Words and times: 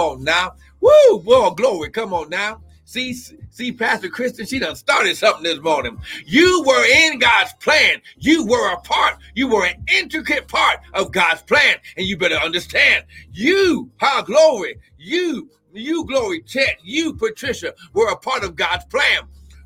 on 0.00 0.24
now. 0.24 0.54
Woo, 0.80 1.20
boy, 1.20 1.50
glory. 1.50 1.90
Come 1.90 2.12
on 2.12 2.28
now. 2.30 2.60
See, 2.84 3.14
see, 3.14 3.72
Pastor 3.72 4.08
Kristen, 4.08 4.44
she 4.44 4.58
done 4.58 4.76
started 4.76 5.16
something 5.16 5.44
this 5.44 5.60
morning. 5.60 5.98
You 6.26 6.62
were 6.66 6.84
in 6.84 7.18
God's 7.18 7.54
plan. 7.54 8.02
You 8.18 8.44
were 8.44 8.72
a 8.72 8.80
part. 8.80 9.16
You 9.34 9.48
were 9.48 9.64
an 9.64 9.82
intricate 9.90 10.46
part 10.46 10.80
of 10.92 11.10
God's 11.10 11.42
plan. 11.42 11.76
And 11.96 12.06
you 12.06 12.18
better 12.18 12.34
understand, 12.36 13.04
you, 13.32 13.90
how 13.96 14.20
glory, 14.22 14.78
you, 14.98 15.48
you, 15.72 16.04
glory, 16.04 16.42
Chet, 16.42 16.80
you, 16.82 17.14
Patricia, 17.14 17.72
were 17.94 18.08
a 18.08 18.16
part 18.16 18.44
of 18.44 18.56
God's 18.56 18.84
plan. 18.86 19.22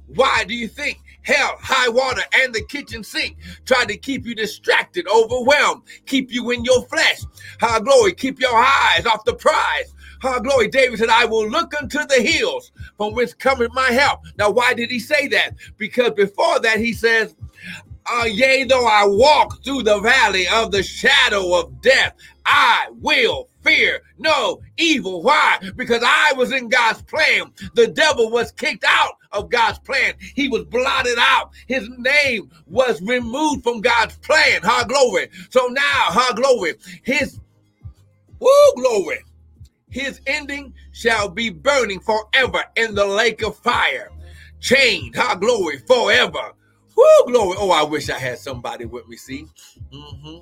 Why 0.07 0.45
do 0.45 0.55
you 0.55 0.69
think 0.69 1.01
hell, 1.23 1.57
high 1.61 1.89
water, 1.89 2.23
and 2.33 2.55
the 2.55 2.63
kitchen 2.69 3.03
sink 3.03 3.37
tried 3.65 3.89
to 3.89 3.97
keep 3.97 4.25
you 4.25 4.37
distracted, 4.37 5.09
overwhelmed, 5.09 5.83
keep 6.07 6.31
you 6.31 6.53
in 6.53 6.65
your 6.65 6.87
flesh? 6.87 7.23
How 7.59 7.81
glory, 7.81 8.13
keep 8.13 8.39
your 8.39 8.57
eyes 8.57 9.05
off 9.05 9.25
the 9.25 9.35
prize. 9.35 9.93
How 10.27 10.41
glory, 10.41 10.69
David 10.69 10.99
said, 10.99 11.09
I 11.09 11.25
will 11.25 11.49
look 11.49 11.75
unto 11.81 12.05
the 12.07 12.21
hills 12.21 12.73
from 12.97 13.15
which 13.15 13.39
cometh 13.39 13.73
my 13.73 13.91
help. 13.91 14.21
Now, 14.39 14.51
why 14.51 14.75
did 14.75 14.91
he 14.91 14.99
say 14.99 15.29
that? 15.29 15.53
Because 15.77 16.11
before 16.11 16.59
that, 16.61 16.79
he 16.79 16.93
says, 16.93 17.37
uh, 18.09 18.25
yea, 18.25 18.65
though 18.65 18.87
I 18.87 19.05
walk 19.07 19.63
through 19.65 19.83
the 19.83 20.01
valley 20.01 20.47
of 20.49 20.71
the 20.71 20.83
shadow 20.83 21.59
of 21.59 21.81
death, 21.81 22.15
I 22.45 22.89
will 23.01 23.49
fear 23.63 24.03
no 24.19 24.61
evil. 24.77 25.23
Why? 25.23 25.59
Because 25.77 26.03
I 26.05 26.33
was 26.37 26.53
in 26.53 26.69
God's 26.69 27.03
plan. 27.03 27.53
The 27.75 27.89
devil 27.89 28.31
was 28.31 28.53
kicked 28.53 28.85
out 28.87 29.15
of 29.33 29.51
God's 29.51 29.81
plan. 29.81 30.15
He 30.21 30.49
was 30.49 30.65
blotted 30.65 31.19
out. 31.19 31.51
His 31.67 31.89
name 31.99 32.51
was 32.67 33.03
removed 33.03 33.65
from 33.65 33.81
God's 33.81 34.17
plan. 34.19 34.63
Ha 34.63 34.85
glory. 34.85 35.29
So 35.51 35.67
now, 35.67 35.83
ha 35.83 36.33
glory. 36.35 36.75
His 37.03 37.41
woo 38.39 38.73
glory. 38.77 39.19
His 39.91 40.21
ending 40.27 40.75
shall 40.93 41.29
be 41.29 41.51
burning 41.51 42.01
forever 42.01 42.65
in 42.77 42.95
the 42.95 43.07
lake 43.07 43.43
of 43.43 43.57
fire. 43.59 44.11
Chained, 44.61 45.15
ha 45.15 45.35
glory, 45.35 45.79
forever. 45.87 46.53
Woo 46.97 47.05
glory. 47.27 47.57
Oh, 47.61 47.71
I 47.71 47.83
wish 47.85 48.11
I 48.11 48.19
had 48.19 48.39
somebody 48.39 48.85
with 48.85 49.07
me. 49.07 49.17
See? 49.17 49.47
Mm-hmm. 49.93 50.39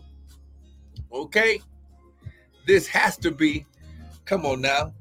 Okay. 1.12 1.60
This 2.66 2.86
has 2.88 3.16
to 3.18 3.30
be, 3.30 3.66
come 4.24 4.46
on 4.46 4.60
now. 4.62 4.94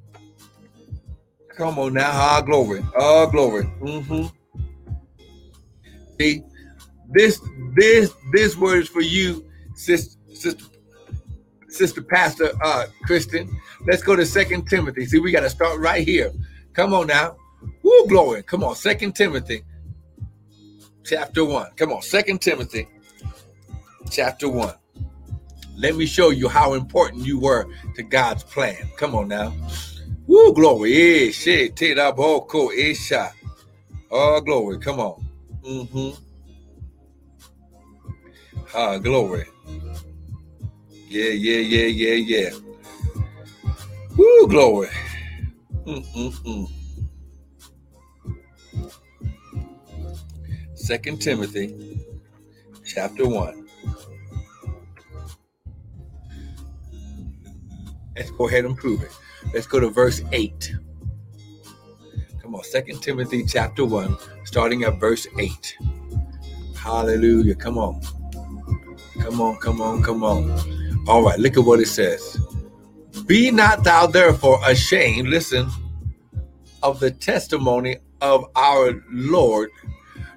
Come 1.55 1.79
on 1.79 1.93
now. 1.93 2.09
Ah, 2.11 2.41
glory. 2.41 2.83
Ah, 2.99 3.27
glory. 3.27 3.63
Mm-hmm. 3.81 4.25
See, 6.19 6.43
this, 7.09 7.39
this, 7.75 8.13
this 8.31 8.57
word 8.57 8.83
is 8.83 8.89
for 8.89 9.01
you, 9.01 9.45
sister, 9.75 10.19
sister, 10.33 10.65
sister 11.73 12.01
pastor 12.01 12.51
uh 12.63 12.85
Kristen. 13.03 13.49
Let's 13.85 14.03
go 14.03 14.15
to 14.15 14.25
Second 14.25 14.67
Timothy. 14.67 15.05
See, 15.05 15.19
we 15.19 15.31
got 15.31 15.41
to 15.41 15.49
start 15.49 15.79
right 15.79 16.07
here. 16.07 16.31
Come 16.73 16.93
on 16.93 17.07
now. 17.07 17.35
Woo, 17.81 18.07
glory. 18.07 18.43
Come 18.43 18.63
on. 18.63 18.75
Second 18.75 19.13
Timothy, 19.13 19.63
chapter 21.03 21.43
one. 21.45 21.71
Come 21.75 21.91
on. 21.91 22.01
Second 22.01 22.41
Timothy, 22.41 22.87
chapter 24.09 24.49
one. 24.49 24.75
Let 25.75 25.95
me 25.95 26.05
show 26.05 26.29
you 26.29 26.47
how 26.47 26.73
important 26.73 27.25
you 27.25 27.39
were 27.39 27.65
to 27.95 28.03
God's 28.03 28.43
plan. 28.43 28.89
Come 28.97 29.15
on 29.15 29.27
now. 29.27 29.53
Woo, 30.27 30.53
glory. 30.53 31.31
Oh, 34.11 34.41
glory. 34.41 34.79
Come 34.79 34.99
on. 34.99 35.25
Mm-hmm. 35.65 36.23
Ah, 38.75 38.97
glory. 38.97 39.45
Yeah, 41.13 41.29
yeah, 41.29 41.59
yeah, 41.59 41.85
yeah, 41.85 42.13
yeah. 42.15 42.49
Woo, 44.17 44.47
glory. 44.47 44.89
Mm-mm-mm. 45.85 46.71
Second 50.73 51.21
Timothy, 51.21 52.01
chapter 52.83 53.27
one. 53.27 53.67
Let's 58.15 58.31
go 58.31 58.47
ahead 58.47 58.65
and 58.65 58.75
prove 58.75 59.03
it. 59.03 59.11
Let's 59.53 59.67
go 59.67 59.79
to 59.79 59.89
verse 59.91 60.23
8. 60.31 60.75
Come 62.41 62.55
on, 62.55 62.63
Second 62.63 63.03
Timothy 63.03 63.45
chapter 63.45 63.85
1, 63.85 64.17
starting 64.45 64.83
at 64.83 64.99
verse 64.99 65.27
8. 65.37 65.77
Hallelujah. 66.75 67.53
Come 67.53 67.77
on. 67.77 68.01
Come 69.21 69.39
on, 69.41 69.57
come 69.57 69.79
on, 69.79 70.01
come 70.01 70.23
on. 70.23 70.72
All 71.07 71.21
right, 71.21 71.37
look 71.37 71.57
at 71.57 71.63
what 71.63 71.81
it 71.81 71.87
says. 71.87 72.37
Be 73.25 73.51
not 73.51 73.83
thou 73.83 74.07
therefore 74.07 74.59
ashamed, 74.65 75.27
listen, 75.27 75.69
of 76.81 76.99
the 76.99 77.11
testimony 77.11 77.97
of 78.21 78.45
our 78.55 79.03
Lord, 79.11 79.69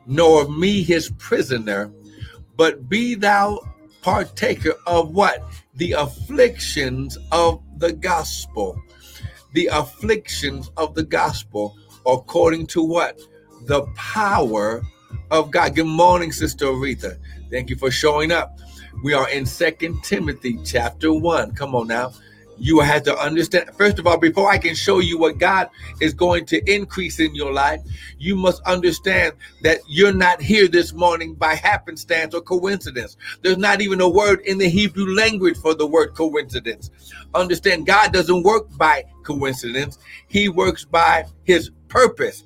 nor 0.06 0.42
of 0.42 0.50
me 0.50 0.82
his 0.82 1.10
prisoner, 1.18 1.92
but 2.56 2.88
be 2.88 3.14
thou 3.14 3.60
partaker 4.02 4.72
of 4.86 5.10
what? 5.10 5.42
The 5.74 5.92
afflictions 5.92 7.16
of 7.32 7.62
the 7.78 7.92
gospel. 7.92 8.80
The 9.52 9.68
afflictions 9.72 10.70
of 10.76 10.94
the 10.94 11.04
gospel, 11.04 11.76
according 12.06 12.66
to 12.68 12.82
what? 12.82 13.20
The 13.66 13.82
power 13.94 14.82
of 15.30 15.50
God. 15.50 15.76
Good 15.76 15.86
morning, 15.86 16.32
Sister 16.32 16.66
Aretha. 16.66 17.18
Thank 17.50 17.70
you 17.70 17.76
for 17.76 17.90
showing 17.90 18.32
up. 18.32 18.58
We 19.02 19.12
are 19.12 19.28
in 19.28 19.44
Second 19.44 20.02
Timothy 20.02 20.58
chapter 20.64 21.12
1. 21.12 21.54
Come 21.54 21.74
on 21.74 21.88
now. 21.88 22.12
You 22.58 22.80
have 22.80 23.02
to 23.02 23.16
understand. 23.18 23.70
First 23.76 23.98
of 23.98 24.06
all 24.06 24.16
before 24.16 24.50
i 24.50 24.56
can 24.56 24.74
show 24.74 25.00
you 25.00 25.18
what 25.18 25.36
god 25.36 25.68
is 26.00 26.14
going 26.14 26.46
to 26.46 26.72
increase 26.72 27.20
in 27.20 27.34
your 27.34 27.52
life 27.52 27.82
you 28.18 28.34
must 28.34 28.62
understand 28.62 29.34
that 29.62 29.80
you're 29.86 30.14
not 30.14 30.40
here 30.40 30.66
this 30.66 30.94
morning 30.94 31.34
by 31.34 31.54
happenstance 31.54 32.34
or 32.34 32.40
coincidence. 32.40 33.18
There's 33.42 33.58
not 33.58 33.82
even 33.82 34.00
a 34.00 34.08
word 34.08 34.40
in 34.40 34.56
the 34.56 34.70
hebrew 34.70 35.14
language 35.14 35.58
for 35.58 35.74
the 35.74 35.86
word 35.86 36.14
coincidence. 36.14 36.90
Understand 37.34 37.86
god 37.86 38.14
doesn't 38.14 38.42
work 38.42 38.74
by 38.78 39.04
coincidence. 39.22 39.98
He 40.28 40.48
works 40.48 40.86
by 40.86 41.26
his 41.44 41.70
purpose. 41.88 42.44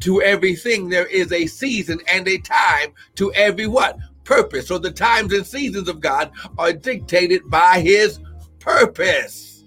To 0.00 0.22
everything 0.22 0.88
there 0.88 1.06
is 1.06 1.32
a 1.32 1.46
season 1.46 2.00
and 2.10 2.26
a 2.28 2.38
time 2.38 2.92
to 3.16 3.32
every 3.34 3.66
what 3.66 3.98
purpose 4.24 4.68
so 4.68 4.78
the 4.78 4.90
times 4.90 5.32
and 5.32 5.46
seasons 5.46 5.88
of 5.88 6.00
god 6.00 6.30
are 6.58 6.72
dictated 6.72 7.42
by 7.48 7.80
his 7.80 8.20
purpose. 8.58 9.64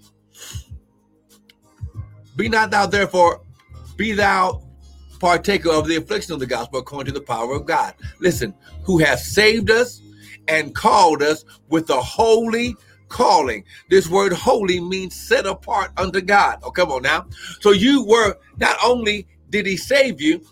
Be 2.36 2.48
not 2.48 2.70
thou 2.70 2.86
therefore, 2.86 3.42
be 3.96 4.12
thou 4.12 4.62
partaker 5.20 5.70
of 5.70 5.86
the 5.86 5.96
affliction 5.96 6.32
of 6.34 6.40
the 6.40 6.46
gospel 6.46 6.80
according 6.80 7.12
to 7.12 7.18
the 7.18 7.24
power 7.24 7.54
of 7.54 7.66
God. 7.66 7.94
Listen, 8.20 8.54
who 8.82 8.98
has 8.98 9.26
saved 9.26 9.70
us 9.70 10.00
and 10.48 10.74
called 10.74 11.22
us 11.22 11.44
with 11.68 11.88
a 11.90 12.00
holy 12.00 12.76
calling. 13.08 13.64
This 13.88 14.08
word 14.08 14.32
holy 14.32 14.80
means 14.80 15.14
set 15.14 15.46
apart 15.46 15.92
unto 15.96 16.20
God. 16.20 16.58
Oh, 16.62 16.70
come 16.70 16.90
on 16.90 17.02
now. 17.02 17.26
So 17.60 17.70
you 17.70 18.04
were 18.04 18.36
not 18.56 18.76
only 18.84 19.26
did 19.50 19.66
he 19.66 19.76
save 19.76 20.20
you, 20.20 20.44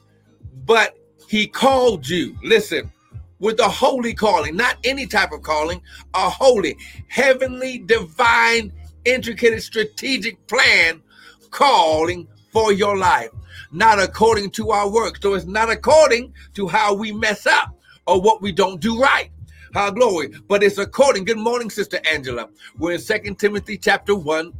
but 0.64 0.96
he 1.28 1.46
called 1.46 2.08
you. 2.08 2.36
Listen, 2.42 2.92
with 3.42 3.58
a 3.58 3.68
holy 3.68 4.14
calling, 4.14 4.56
not 4.56 4.76
any 4.84 5.04
type 5.04 5.32
of 5.32 5.42
calling, 5.42 5.82
a 6.14 6.30
holy, 6.30 6.78
heavenly, 7.08 7.78
divine, 7.78 8.72
intricate, 9.04 9.60
strategic 9.60 10.46
plan 10.46 11.02
calling 11.50 12.28
for 12.52 12.72
your 12.72 12.96
life, 12.96 13.30
not 13.72 14.00
according 14.00 14.48
to 14.48 14.70
our 14.70 14.88
work. 14.88 15.20
So 15.20 15.34
it's 15.34 15.44
not 15.44 15.70
according 15.70 16.32
to 16.54 16.68
how 16.68 16.94
we 16.94 17.10
mess 17.10 17.44
up 17.44 17.76
or 18.06 18.20
what 18.20 18.40
we 18.40 18.52
don't 18.52 18.80
do 18.80 19.00
right. 19.02 19.28
How 19.74 19.90
glory, 19.90 20.32
but 20.48 20.62
it's 20.62 20.78
according. 20.78 21.24
Good 21.24 21.38
morning, 21.38 21.68
Sister 21.68 21.98
Angela. 22.08 22.48
We're 22.78 22.92
in 22.92 23.00
Second 23.00 23.40
Timothy 23.40 23.76
chapter 23.76 24.14
1, 24.14 24.52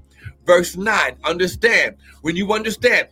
verse 0.45 0.77
9. 0.77 1.17
Understand, 1.23 1.99
when 2.23 2.35
you 2.35 2.53
understand 2.53 3.09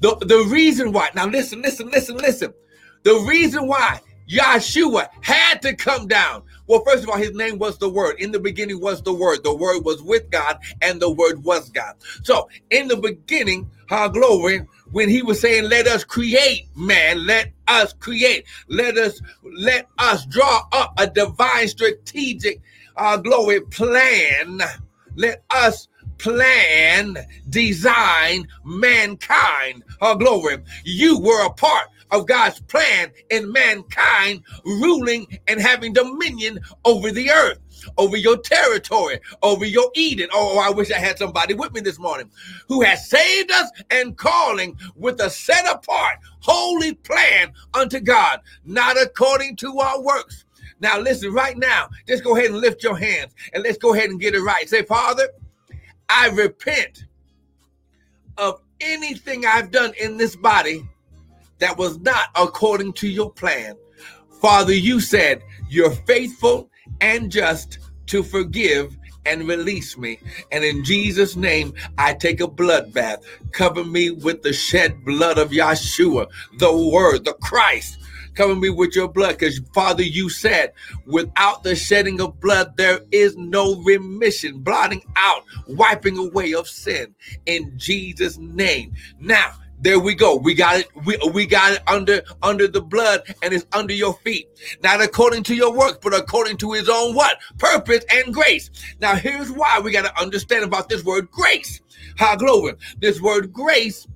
the, 0.00 0.16
the 0.16 0.46
reason 0.48 0.90
why, 0.92 1.10
now 1.14 1.26
listen, 1.26 1.60
listen, 1.60 1.90
listen, 1.90 2.16
listen. 2.16 2.54
The 3.02 3.14
reason 3.28 3.66
why 3.66 4.00
Yahshua 4.28 5.08
had 5.20 5.62
to 5.62 5.74
come 5.74 6.06
down. 6.06 6.42
Well, 6.66 6.82
first 6.84 7.02
of 7.04 7.10
all, 7.10 7.16
his 7.16 7.34
name 7.34 7.58
was 7.58 7.78
the 7.78 7.88
Word. 7.88 8.16
In 8.20 8.32
the 8.32 8.40
beginning 8.40 8.80
was 8.80 9.02
the 9.02 9.12
Word. 9.12 9.42
The 9.42 9.54
Word 9.54 9.84
was 9.84 10.02
with 10.02 10.30
God, 10.30 10.58
and 10.80 11.00
the 11.00 11.10
Word 11.10 11.44
was 11.44 11.68
God. 11.70 11.94
So, 12.22 12.48
in 12.70 12.88
the 12.88 12.96
beginning, 12.96 13.68
how 13.88 14.08
glory, 14.08 14.66
when 14.92 15.08
he 15.08 15.22
was 15.22 15.40
saying, 15.40 15.68
Let 15.68 15.86
us 15.86 16.04
create 16.04 16.66
man, 16.76 17.26
let 17.26 17.52
us 17.68 17.92
create, 17.92 18.46
let 18.68 18.96
us 18.96 19.20
let 19.42 19.88
us 19.98 20.24
draw 20.26 20.62
up 20.72 20.94
a 20.98 21.06
divine 21.06 21.68
strategic 21.68 22.60
uh, 22.96 23.16
glory 23.16 23.60
plan. 23.60 24.60
Let 25.14 25.42
us 25.50 25.88
plan, 26.18 27.18
design 27.50 28.48
mankind. 28.64 29.84
Our 30.00 30.16
glory. 30.16 30.58
You 30.84 31.18
were 31.18 31.44
a 31.44 31.50
part 31.50 31.88
of 32.12 32.26
God's 32.26 32.60
plan 32.60 33.10
in 33.30 33.50
mankind 33.50 34.44
ruling 34.64 35.26
and 35.48 35.60
having 35.60 35.92
dominion 35.92 36.60
over 36.84 37.10
the 37.10 37.30
earth. 37.30 37.58
over 37.98 38.16
your 38.16 38.36
territory, 38.38 39.18
over 39.42 39.64
your 39.64 39.90
Eden. 39.94 40.28
Oh, 40.32 40.54
oh, 40.54 40.58
I 40.60 40.70
wish 40.70 40.90
I 40.90 40.98
had 40.98 41.18
somebody 41.18 41.54
with 41.54 41.72
me 41.72 41.80
this 41.80 41.98
morning 41.98 42.30
who 42.68 42.82
has 42.82 43.08
saved 43.08 43.50
us 43.50 43.70
and 43.90 44.16
calling 44.16 44.76
with 44.96 45.20
a 45.20 45.30
set 45.30 45.66
apart, 45.66 46.18
holy 46.40 46.94
plan 46.94 47.52
unto 47.74 48.00
God, 48.00 48.40
not 48.64 49.00
according 49.00 49.56
to 49.56 49.78
our 49.80 50.00
works. 50.02 50.44
Now, 50.80 50.98
listen, 50.98 51.32
right 51.32 51.56
now, 51.56 51.88
just 52.08 52.24
go 52.24 52.36
ahead 52.36 52.50
and 52.50 52.60
lift 52.60 52.82
your 52.82 52.96
hands 52.96 53.34
and 53.52 53.62
let's 53.62 53.78
go 53.78 53.94
ahead 53.94 54.10
and 54.10 54.20
get 54.20 54.34
it 54.34 54.40
right. 54.40 54.68
Say, 54.68 54.82
Father, 54.82 55.28
I 56.08 56.28
repent 56.28 57.06
of 58.36 58.60
anything 58.80 59.46
I've 59.46 59.70
done 59.70 59.92
in 60.00 60.16
this 60.16 60.34
body 60.34 60.88
that 61.62 61.78
was 61.78 61.98
not 62.00 62.26
according 62.34 62.92
to 62.94 63.08
your 63.08 63.30
plan. 63.30 63.76
Father, 64.40 64.74
you 64.74 65.00
said 65.00 65.42
you're 65.68 65.92
faithful 65.92 66.68
and 67.00 67.30
just 67.30 67.78
to 68.06 68.22
forgive 68.22 68.96
and 69.24 69.46
release 69.46 69.96
me. 69.96 70.18
And 70.50 70.64
in 70.64 70.82
Jesus' 70.82 71.36
name, 71.36 71.72
I 71.98 72.14
take 72.14 72.40
a 72.40 72.48
blood 72.48 72.92
bath. 72.92 73.24
Cover 73.52 73.84
me 73.84 74.10
with 74.10 74.42
the 74.42 74.52
shed 74.52 75.04
blood 75.04 75.38
of 75.38 75.50
Yeshua, 75.50 76.28
the 76.58 76.76
Word, 76.76 77.24
the 77.24 77.34
Christ. 77.34 78.00
Cover 78.34 78.56
me 78.56 78.70
with 78.70 78.96
your 78.96 79.08
blood 79.08 79.38
because, 79.38 79.60
Father, 79.74 80.02
you 80.02 80.30
said, 80.30 80.72
without 81.06 81.62
the 81.62 81.76
shedding 81.76 82.20
of 82.20 82.40
blood, 82.40 82.76
there 82.76 83.00
is 83.12 83.36
no 83.36 83.76
remission, 83.82 84.58
blotting 84.60 85.02
out, 85.16 85.44
wiping 85.68 86.16
away 86.16 86.54
of 86.54 86.66
sin. 86.66 87.14
In 87.46 87.72
Jesus' 87.76 88.38
name. 88.38 88.94
Now, 89.20 89.52
there 89.82 89.98
we 89.98 90.14
go. 90.14 90.36
We 90.36 90.54
got 90.54 90.80
it. 90.80 90.88
We, 91.04 91.18
we 91.34 91.44
got 91.44 91.72
it 91.72 91.82
under 91.88 92.22
under 92.42 92.68
the 92.68 92.80
blood 92.80 93.22
and 93.42 93.52
it's 93.52 93.66
under 93.72 93.92
your 93.92 94.14
feet. 94.14 94.48
Not 94.82 95.02
according 95.02 95.42
to 95.44 95.54
your 95.54 95.72
works, 95.72 95.98
but 96.00 96.14
according 96.14 96.58
to 96.58 96.72
his 96.72 96.88
own 96.88 97.14
what? 97.14 97.38
Purpose 97.58 98.04
and 98.12 98.32
grace. 98.32 98.70
Now 99.00 99.16
here's 99.16 99.50
why 99.50 99.80
we 99.80 99.90
got 99.90 100.04
to 100.04 100.20
understand 100.20 100.64
about 100.64 100.88
this 100.88 101.04
word 101.04 101.30
grace. 101.30 101.80
How 102.16 102.36
glory. 102.36 102.74
This 102.98 103.20
word 103.20 103.52
grace 103.52 104.06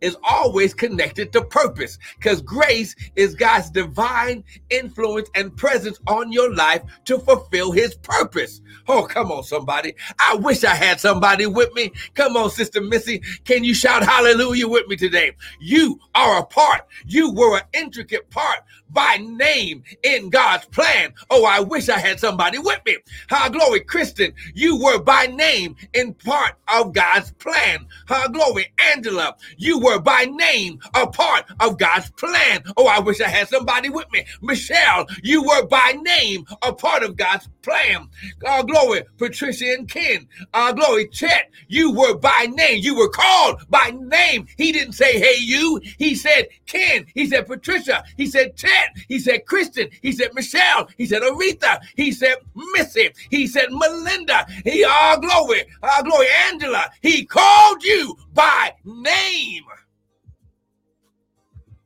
is 0.00 0.16
always 0.22 0.74
connected 0.74 1.32
to 1.32 1.42
purpose 1.42 1.98
because 2.16 2.42
grace 2.42 2.94
is 3.16 3.34
God's 3.34 3.70
divine 3.70 4.44
influence 4.70 5.28
and 5.34 5.56
presence 5.56 5.98
on 6.06 6.32
your 6.32 6.54
life 6.54 6.82
to 7.06 7.18
fulfill 7.18 7.72
his 7.72 7.94
purpose. 7.94 8.60
Oh, 8.88 9.04
come 9.04 9.32
on, 9.32 9.42
somebody. 9.42 9.94
I 10.18 10.36
wish 10.36 10.64
I 10.64 10.74
had 10.74 11.00
somebody 11.00 11.46
with 11.46 11.72
me. 11.74 11.92
Come 12.14 12.36
on, 12.36 12.50
Sister 12.50 12.80
Missy. 12.80 13.22
Can 13.44 13.64
you 13.64 13.74
shout 13.74 14.04
hallelujah 14.04 14.68
with 14.68 14.86
me 14.88 14.96
today? 14.96 15.32
You 15.60 15.98
are 16.14 16.40
a 16.40 16.46
part, 16.46 16.82
you 17.06 17.32
were 17.32 17.58
an 17.58 17.64
intricate 17.72 18.30
part 18.30 18.60
by 18.90 19.16
name 19.20 19.82
in 20.02 20.30
God's 20.30 20.64
plan. 20.66 21.12
Oh, 21.30 21.44
I 21.44 21.60
wish 21.60 21.88
I 21.88 21.98
had 21.98 22.20
somebody 22.20 22.58
with 22.58 22.80
me. 22.86 22.96
How 23.28 23.48
glory, 23.48 23.80
Kristen, 23.80 24.32
you 24.54 24.82
were 24.82 25.00
by 25.00 25.26
name 25.26 25.76
in 25.92 26.14
part 26.14 26.54
of 26.68 26.92
God's 26.92 27.32
plan. 27.32 27.86
How 28.06 28.28
glory, 28.28 28.72
Angela, 28.94 29.36
you 29.56 29.78
were 29.86 30.00
by 30.00 30.24
name 30.24 30.80
a 30.94 31.06
part 31.06 31.44
of 31.60 31.78
God's 31.78 32.10
plan. 32.10 32.64
Oh, 32.76 32.88
I 32.88 32.98
wish 32.98 33.20
I 33.20 33.28
had 33.28 33.48
somebody 33.48 33.88
with 33.88 34.10
me. 34.10 34.24
Michelle, 34.42 35.06
you 35.22 35.44
were 35.44 35.64
by 35.66 35.96
name 36.02 36.44
a 36.62 36.72
part 36.72 37.04
of 37.04 37.16
God's 37.16 37.48
plan. 37.62 38.08
Uh, 38.44 38.62
glory, 38.62 39.04
Patricia 39.16 39.72
and 39.74 39.88
Ken. 39.88 40.26
Uh, 40.52 40.72
glory, 40.72 41.06
Chet, 41.08 41.50
you 41.68 41.92
were 41.92 42.18
by 42.18 42.48
name. 42.52 42.80
You 42.82 42.96
were 42.96 43.08
called 43.08 43.62
by 43.70 43.92
name. 43.96 44.48
He 44.56 44.72
didn't 44.72 44.94
say, 44.94 45.20
hey, 45.20 45.36
you. 45.38 45.80
He 45.98 46.16
said, 46.16 46.48
Ken. 46.66 47.06
He 47.14 47.28
said, 47.28 47.46
Patricia. 47.46 48.02
He 48.16 48.26
said, 48.26 48.56
Chet. 48.56 48.88
He 49.08 49.20
said, 49.20 49.46
Kristen. 49.46 49.88
He 50.02 50.10
said, 50.10 50.34
Michelle. 50.34 50.88
He 50.98 51.06
said, 51.06 51.22
Aretha. 51.22 51.80
He 51.94 52.10
said, 52.10 52.36
Missy. 52.74 53.10
He 53.30 53.46
said, 53.46 53.68
Melinda. 53.70 54.46
He, 54.64 54.84
ah, 54.84 55.12
uh, 55.12 55.16
glory, 55.18 55.62
ah, 55.82 56.00
uh, 56.00 56.02
glory, 56.02 56.26
Angela. 56.48 56.90
He 57.02 57.24
called 57.24 57.84
you 57.84 58.16
by 58.36 58.72
name. 58.84 59.64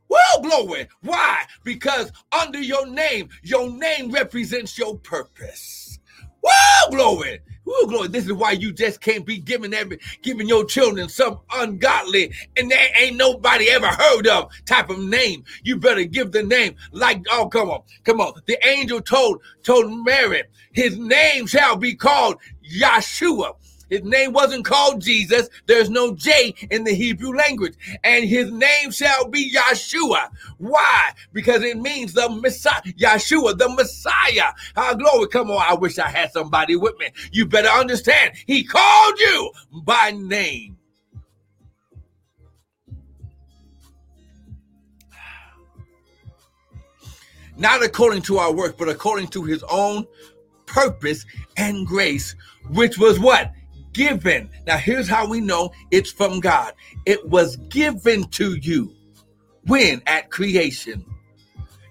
Well, 0.08 0.42
glory. 0.42 0.88
Why? 1.02 1.44
Because 1.62 2.10
under 2.32 2.60
your 2.60 2.86
name, 2.86 3.28
your 3.42 3.70
name 3.70 4.10
represents 4.10 4.76
your 4.76 4.98
purpose. 4.98 6.00
Well, 6.42 6.90
glory. 6.90 7.38
Well, 7.64 7.86
glory. 7.86 8.08
This 8.08 8.24
is 8.26 8.32
why 8.32 8.52
you 8.52 8.72
just 8.72 9.00
can't 9.00 9.24
be 9.24 9.38
giving 9.38 9.72
every 9.72 10.00
giving 10.22 10.48
your 10.48 10.64
children 10.64 11.08
some 11.08 11.38
ungodly 11.52 12.32
and 12.56 12.68
there 12.68 12.88
ain't 12.98 13.16
nobody 13.16 13.70
ever 13.70 13.86
heard 13.86 14.26
of 14.26 14.50
type 14.64 14.90
of 14.90 14.98
name. 14.98 15.44
You 15.62 15.76
better 15.76 16.02
give 16.04 16.32
the 16.32 16.42
name 16.42 16.74
like 16.90 17.22
oh 17.30 17.46
come 17.48 17.70
on, 17.70 17.82
come 18.02 18.20
on. 18.20 18.32
The 18.46 18.58
angel 18.66 19.00
told 19.00 19.42
told 19.62 19.92
Mary, 20.04 20.42
his 20.72 20.98
name 20.98 21.46
shall 21.46 21.76
be 21.76 21.94
called 21.94 22.38
Yeshua 22.68 23.54
his 23.90 24.02
name 24.04 24.32
wasn't 24.32 24.64
called 24.64 25.02
Jesus. 25.02 25.48
There's 25.66 25.90
no 25.90 26.14
J 26.14 26.54
in 26.70 26.84
the 26.84 26.94
Hebrew 26.94 27.36
language. 27.36 27.74
And 28.04 28.24
his 28.24 28.50
name 28.50 28.92
shall 28.92 29.28
be 29.28 29.52
Yeshua. 29.52 30.30
Why? 30.58 31.10
Because 31.32 31.62
it 31.62 31.76
means 31.76 32.14
the 32.14 32.28
Messiah, 32.28 32.80
Yeshua, 32.82 33.58
the 33.58 33.68
Messiah. 33.68 34.52
Our 34.76 34.94
glory. 34.94 35.28
Come 35.28 35.50
on. 35.50 35.62
I 35.66 35.74
wish 35.74 35.98
I 35.98 36.08
had 36.08 36.32
somebody 36.32 36.76
with 36.76 36.96
me. 36.98 37.08
You 37.32 37.46
better 37.46 37.68
understand. 37.68 38.34
He 38.46 38.64
called 38.64 39.18
you 39.18 39.50
by 39.84 40.12
name. 40.12 40.76
Not 47.56 47.84
according 47.84 48.22
to 48.22 48.38
our 48.38 48.52
work, 48.52 48.78
but 48.78 48.88
according 48.88 49.28
to 49.28 49.44
his 49.44 49.62
own 49.68 50.06
purpose 50.64 51.26
and 51.56 51.86
grace, 51.86 52.34
which 52.70 52.96
was 52.96 53.18
what? 53.18 53.52
Given. 53.92 54.50
Now, 54.66 54.76
here's 54.76 55.08
how 55.08 55.28
we 55.28 55.40
know 55.40 55.72
it's 55.90 56.10
from 56.10 56.40
God 56.40 56.74
it 57.06 57.26
was 57.28 57.56
given 57.56 58.24
to 58.30 58.56
you. 58.56 58.94
When? 59.66 60.02
At 60.06 60.30
creation. 60.30 61.04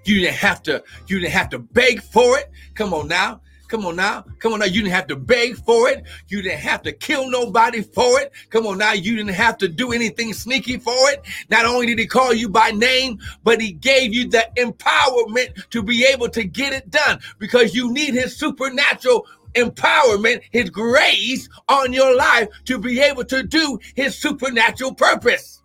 You 0.05 0.21
didn't 0.21 0.35
have 0.35 0.63
to, 0.63 0.83
you 1.07 1.19
didn't 1.19 1.33
have 1.33 1.49
to 1.49 1.59
beg 1.59 2.01
for 2.01 2.39
it. 2.39 2.49
Come 2.73 2.93
on 2.93 3.07
now. 3.07 3.41
Come 3.69 3.85
on 3.85 3.97
now. 3.97 4.25
Come 4.39 4.53
on 4.53 4.59
now. 4.59 4.65
You 4.65 4.81
didn't 4.81 4.95
have 4.95 5.05
to 5.07 5.15
beg 5.15 5.55
for 5.57 5.89
it. 5.89 6.03
You 6.27 6.41
didn't 6.41 6.59
have 6.59 6.81
to 6.81 6.91
kill 6.91 7.29
nobody 7.29 7.83
for 7.83 8.19
it. 8.19 8.33
Come 8.49 8.65
on 8.65 8.79
now. 8.79 8.93
You 8.93 9.15
didn't 9.15 9.35
have 9.35 9.59
to 9.59 9.67
do 9.67 9.93
anything 9.93 10.33
sneaky 10.33 10.77
for 10.77 10.97
it. 11.11 11.23
Not 11.51 11.65
only 11.65 11.85
did 11.85 11.99
he 11.99 12.07
call 12.07 12.33
you 12.33 12.49
by 12.49 12.71
name, 12.71 13.19
but 13.43 13.61
he 13.61 13.73
gave 13.73 14.11
you 14.11 14.27
the 14.27 14.49
empowerment 14.57 15.69
to 15.69 15.83
be 15.83 16.03
able 16.03 16.29
to 16.29 16.43
get 16.43 16.73
it 16.73 16.89
done 16.89 17.19
because 17.37 17.75
you 17.75 17.93
need 17.93 18.15
his 18.15 18.35
supernatural 18.35 19.27
empowerment, 19.53 20.41
His 20.51 20.69
grace 20.69 21.49
on 21.67 21.93
your 21.93 22.15
life 22.15 22.49
to 22.65 22.77
be 22.77 22.99
able 22.99 23.25
to 23.25 23.43
do 23.43 23.79
His 23.95 24.17
supernatural 24.17 24.93
purpose. 24.93 25.61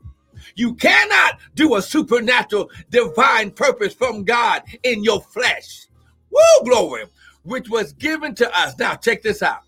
You 0.57 0.75
cannot 0.75 1.39
do 1.55 1.75
a 1.77 1.83
supernatural 1.83 2.71
divine 2.91 3.51
purpose 3.51 3.95
from 3.95 4.25
God 4.25 4.63
in 4.83 5.03
your 5.03 5.21
flesh. 5.21 5.87
Woo, 6.31 6.65
glory, 6.65 7.05
which 7.43 7.69
was 7.69 7.93
given 7.93 8.35
to 8.37 8.59
us. 8.59 8.79
Now, 8.79 8.95
check 8.95 9.23
this 9.23 9.43
out. 9.43 9.63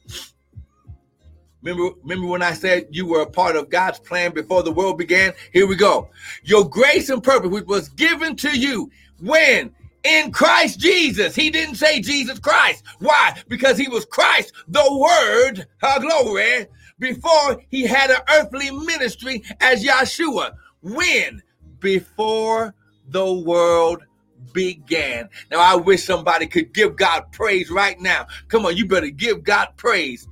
Remember, 1.62 1.96
remember 2.02 2.28
when 2.28 2.42
I 2.42 2.52
said 2.52 2.86
you 2.90 3.06
were 3.06 3.22
a 3.22 3.30
part 3.30 3.56
of 3.56 3.70
God's 3.70 3.98
plan 3.98 4.32
before 4.32 4.62
the 4.62 4.70
world 4.70 4.98
began? 4.98 5.32
Here 5.52 5.66
we 5.66 5.74
go. 5.74 6.10
Your 6.44 6.68
grace 6.68 7.08
and 7.08 7.22
purpose, 7.22 7.50
which 7.50 7.66
was 7.66 7.88
given 7.88 8.36
to 8.36 8.56
you 8.56 8.90
when 9.20 9.74
in 10.06 10.30
Christ 10.30 10.78
Jesus. 10.78 11.34
He 11.34 11.50
didn't 11.50 11.74
say 11.74 12.00
Jesus 12.00 12.38
Christ. 12.38 12.84
Why? 13.00 13.36
Because 13.48 13.76
he 13.76 13.88
was 13.88 14.04
Christ, 14.04 14.52
the 14.68 14.84
Word, 14.90 15.66
her 15.78 16.00
glory, 16.00 16.66
before 16.98 17.60
he 17.68 17.82
had 17.84 18.10
an 18.10 18.20
earthly 18.32 18.70
ministry 18.70 19.42
as 19.60 19.84
Yeshua. 19.84 20.52
When? 20.80 21.42
Before 21.80 22.74
the 23.08 23.32
world 23.32 24.04
began. 24.52 25.28
Now, 25.50 25.60
I 25.60 25.76
wish 25.76 26.04
somebody 26.04 26.46
could 26.46 26.72
give 26.72 26.96
God 26.96 27.30
praise 27.32 27.70
right 27.70 28.00
now. 28.00 28.26
Come 28.48 28.64
on, 28.64 28.76
you 28.76 28.86
better 28.86 29.10
give 29.10 29.44
God 29.44 29.68
praise. 29.76 30.26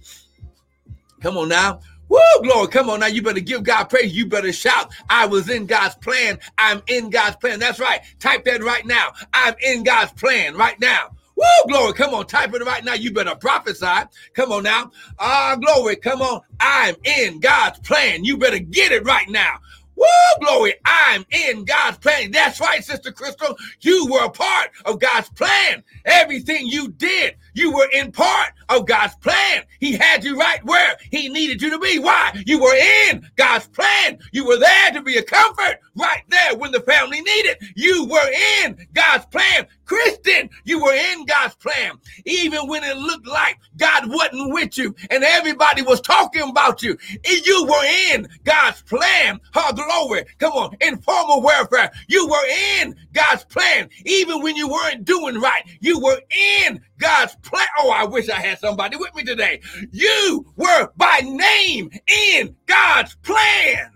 Come 1.21 1.37
on 1.37 1.49
now. 1.49 1.81
Woo, 2.15 2.43
glory. 2.45 2.69
Come 2.69 2.91
on 2.91 3.01
now. 3.01 3.07
You 3.07 3.23
better 3.23 3.41
give 3.41 3.65
God 3.65 3.85
praise. 3.87 4.17
You 4.17 4.27
better 4.27 4.53
shout. 4.53 4.93
I 5.11 5.27
was 5.27 5.51
in 5.51 5.67
God's 5.67 5.97
plan. 5.97 6.39
I'm 6.59 6.81
in 6.87 7.11
God's 7.11 7.35
plan. 7.35 7.59
That's 7.59 7.81
right. 7.81 8.03
Type 8.21 8.45
that 8.45 8.63
right 8.63 8.87
now. 8.87 9.11
I'm 9.33 9.55
in 9.61 9.83
God's 9.83 10.13
plan 10.13 10.57
right 10.57 10.79
now. 10.79 11.11
Woo, 11.35 11.45
glory. 11.67 11.93
Come 11.95 12.15
on. 12.15 12.29
Type 12.29 12.55
it 12.55 12.63
right 12.63 12.85
now. 12.85 12.95
You 12.95 13.13
better 13.13 13.35
prophesy. 13.35 14.09
Come 14.33 14.53
on 14.53 14.63
now. 14.63 14.93
Ah, 15.19 15.57
glory. 15.61 15.97
Come 15.97 16.23
on. 16.23 16.43
I'm 16.61 16.95
in 17.03 17.41
God's 17.41 17.81
plan. 17.81 18.25
You 18.25 18.37
better 18.39 18.61
get 18.61 18.93
it 18.93 19.05
right 19.05 19.29
now. 19.29 19.59
Woo, 19.97 20.05
glory. 20.41 20.75
I'm 20.85 21.25
in 21.31 21.65
God's 21.65 21.99
plan. 21.99 22.31
That's 22.31 22.61
right, 22.61 22.85
Sister 22.85 23.11
Crystal. 23.11 23.57
You 23.81 24.07
were 24.09 24.25
a 24.25 24.31
part 24.31 24.71
of 24.85 25.01
God's 25.01 25.31
plan. 25.31 25.83
Everything 26.05 26.69
you 26.69 26.89
did, 26.89 27.35
You 27.55 27.73
were 27.73 27.89
in 27.93 28.13
part 28.13 28.53
of 28.69 28.87
God's 28.87 29.15
plan. 29.17 29.65
He 29.81 29.93
had 29.93 30.25
you 30.25 30.39
right 30.39 30.65
where 30.65 30.97
He 31.11 31.29
needed 31.29 31.63
you 31.63 31.71
to 31.71 31.79
be. 31.79 31.99
Why? 31.99 32.33
You 32.47 32.61
were 32.61 32.75
in 33.11 33.29
God's 33.37 33.67
plan. 33.69 34.19
You 34.33 34.47
were 34.47 34.59
there 34.59 34.91
to 34.93 35.03
be 35.03 35.17
a 35.17 35.23
comfort 35.23 35.79
right 35.97 36.23
there 36.29 36.57
when 36.57 36.73
the 36.73 36.81
family 36.81 37.21
needed. 37.21 37.57
You 37.77 38.07
were 38.07 38.31
in 38.63 38.87
God's 38.93 39.27
plan. 39.27 39.67
Christian, 39.85 40.51
you 40.65 40.83
were 40.83 40.95
in 40.95 41.27
God's 41.27 41.55
plan. 41.57 41.93
Even 42.25 42.69
when 42.69 42.83
it 42.85 42.97
looked 42.97 43.27
like 43.27 43.59
God 43.77 44.09
wasn't 44.09 44.53
with 44.53 44.77
you 44.79 44.95
and 45.11 45.23
everybody 45.23 45.83
was 45.83 46.01
talking 46.01 46.49
about 46.49 46.83
you, 46.83 46.97
you 47.25 47.67
were 47.67 47.85
in 48.13 48.29
God's 48.45 48.83
plan. 48.83 49.41
Oh, 49.55 49.73
glory. 49.73 50.25
Come 50.39 50.53
on. 50.53 50.77
Informal 50.81 51.43
welfare. 51.43 51.91
You 52.09 52.27
were 52.29 52.47
in 52.81 52.97
God's 53.13 53.45
plan. 53.45 53.89
Even 54.05 54.43
when 54.43 54.57
you 54.57 54.69
weren't 54.69 55.05
doing 55.05 55.41
right, 55.41 55.63
you 55.81 56.01
were 56.01 56.21
in 56.65 56.81
God's 56.99 57.35
plan. 57.43 57.67
Oh, 57.81 57.91
I 57.91 58.05
wish 58.05 58.29
I 58.29 58.41
had 58.41 58.59
somebody 58.59 58.97
with 58.97 59.15
me 59.15 59.25
today. 59.25 59.61
You 59.91 60.47
were 60.57 60.91
by 60.97 61.21
name 61.25 61.91
in 62.07 62.57
God's 62.67 63.17
plan. 63.17 63.91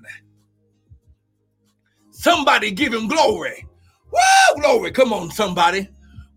Somebody 2.11 2.73
give 2.73 2.93
him 2.93 3.07
glory. 3.07 3.65
Woo, 4.11 4.61
glory. 4.61 4.91
Come 4.91 5.13
on, 5.13 5.31
somebody. 5.31 5.89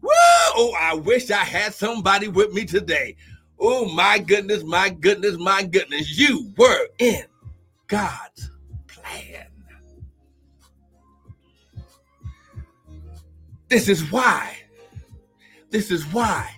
Woo! 0.01 0.09
Oh, 0.13 0.73
I 0.79 0.93
wish 0.93 1.31
I 1.31 1.43
had 1.43 1.73
somebody 1.73 2.27
with 2.27 2.53
me 2.53 2.65
today. 2.65 3.15
Oh, 3.59 3.85
my 3.93 4.19
goodness, 4.19 4.63
my 4.63 4.89
goodness, 4.89 5.37
my 5.37 5.63
goodness. 5.63 6.17
You 6.17 6.51
were 6.57 6.87
in 6.99 7.23
God's 7.87 8.51
plan. 8.87 9.47
This 13.69 13.87
is 13.87 14.11
why. 14.11 14.60
This 15.71 15.91
is 15.91 16.05
why 16.13 16.49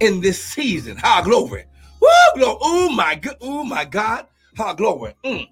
in 0.00 0.20
this 0.20 0.42
season, 0.42 0.96
how 0.96 1.22
glory. 1.22 1.64
Woo, 2.00 2.08
glory. 2.36 2.58
Oh, 2.62 2.90
my 2.90 3.14
God. 3.16 3.36
Oh, 3.40 3.64
my 3.64 3.84
God. 3.84 4.26
How 4.56 4.72
glory. 4.72 5.14
Mm. 5.24 5.48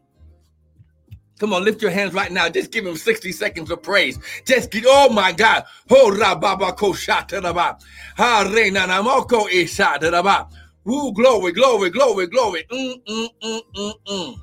Come 1.39 1.53
on, 1.53 1.65
lift 1.65 1.83
your 1.83 1.91
hands 1.93 2.15
right 2.15 2.33
now. 2.33 2.49
Just 2.49 2.73
give 2.73 2.85
him 2.87 2.97
60 2.97 3.31
seconds 3.33 3.71
of 3.71 3.83
praise. 3.83 4.19
Just 4.45 4.71
get, 4.73 4.85
oh 4.87 5.09
my 5.11 5.33
God. 5.33 5.65
Ho 5.89 6.11
rababa 6.11 6.77
ko 6.77 6.93
shataraba. 6.93 7.81
Ha 8.17 8.51
reina 8.53 8.81
namoko 8.81 9.49
ishataraba. 9.49 10.51
Woo, 10.85 11.13
glory, 11.13 11.53
glory, 11.53 11.91
glory, 11.91 12.27
glory. 12.27 12.65
Mm, 12.71 12.95
mm, 13.09 13.29
mm, 13.43 13.61
mm, 13.77 13.93
mm. 14.09 14.37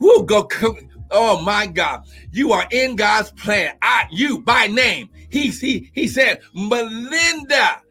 Woo, 0.00 0.24
go. 0.26 0.44
come. 0.44 0.76
Oh 1.10 1.40
my 1.42 1.66
God. 1.66 2.04
You 2.32 2.52
are 2.52 2.66
in 2.72 2.96
God's 2.96 3.30
plan. 3.32 3.76
I, 3.80 4.06
you 4.10 4.40
by 4.40 4.66
name. 4.66 5.10
He, 5.34 5.48
he, 5.48 5.90
he 5.92 6.06
said, 6.06 6.40
Melinda. 6.54 7.82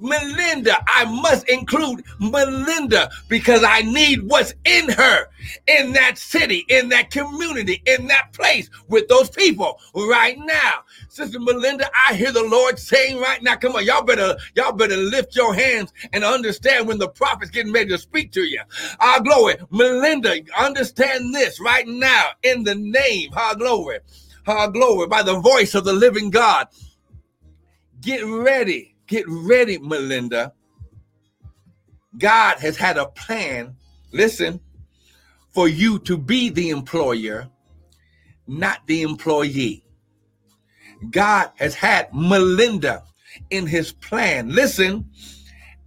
Melinda. 0.00 0.76
I 0.88 1.04
must 1.04 1.48
include 1.48 2.04
Melinda 2.18 3.10
because 3.28 3.62
I 3.64 3.82
need 3.82 4.22
what's 4.28 4.54
in 4.64 4.88
her, 4.90 5.26
in 5.66 5.92
that 5.92 6.18
city, 6.18 6.64
in 6.68 6.88
that 6.90 7.10
community, 7.10 7.82
in 7.86 8.06
that 8.08 8.32
place 8.32 8.70
with 8.88 9.08
those 9.08 9.30
people 9.30 9.78
right 9.94 10.36
now. 10.38 10.80
Sister 11.08 11.38
Melinda, 11.38 11.90
I 12.08 12.14
hear 12.14 12.32
the 12.32 12.44
Lord 12.44 12.78
saying 12.78 13.18
right 13.18 13.42
now, 13.42 13.56
come 13.56 13.76
on, 13.76 13.84
y'all 13.84 14.02
better, 14.02 14.36
y'all 14.54 14.72
better 14.72 14.96
lift 14.96 15.36
your 15.36 15.54
hands 15.54 15.92
and 16.12 16.24
understand 16.24 16.88
when 16.88 16.98
the 16.98 17.08
prophet's 17.08 17.50
getting 17.50 17.72
ready 17.72 17.90
to 17.90 17.98
speak 17.98 18.32
to 18.32 18.42
you. 18.42 18.60
Our 19.00 19.20
glory. 19.20 19.56
Melinda, 19.70 20.36
understand 20.58 21.34
this 21.34 21.60
right 21.60 21.86
now 21.86 22.30
in 22.42 22.64
the 22.64 22.74
name, 22.74 23.30
our 23.36 23.54
glory, 23.54 24.00
our 24.46 24.68
glory, 24.68 25.06
by 25.08 25.22
the 25.22 25.38
voice 25.38 25.74
of 25.74 25.84
the 25.84 25.92
living 25.92 26.30
God. 26.30 26.68
Get 28.00 28.24
ready 28.24 28.90
Get 29.10 29.24
ready, 29.26 29.76
Melinda. 29.76 30.52
God 32.16 32.58
has 32.60 32.76
had 32.76 32.96
a 32.96 33.06
plan, 33.06 33.74
listen, 34.12 34.60
for 35.52 35.66
you 35.66 35.98
to 36.00 36.16
be 36.16 36.48
the 36.48 36.70
employer, 36.70 37.48
not 38.46 38.86
the 38.86 39.02
employee. 39.02 39.84
God 41.10 41.50
has 41.56 41.74
had 41.74 42.14
Melinda 42.14 43.02
in 43.50 43.66
his 43.66 43.90
plan. 43.90 44.54
Listen, 44.54 45.10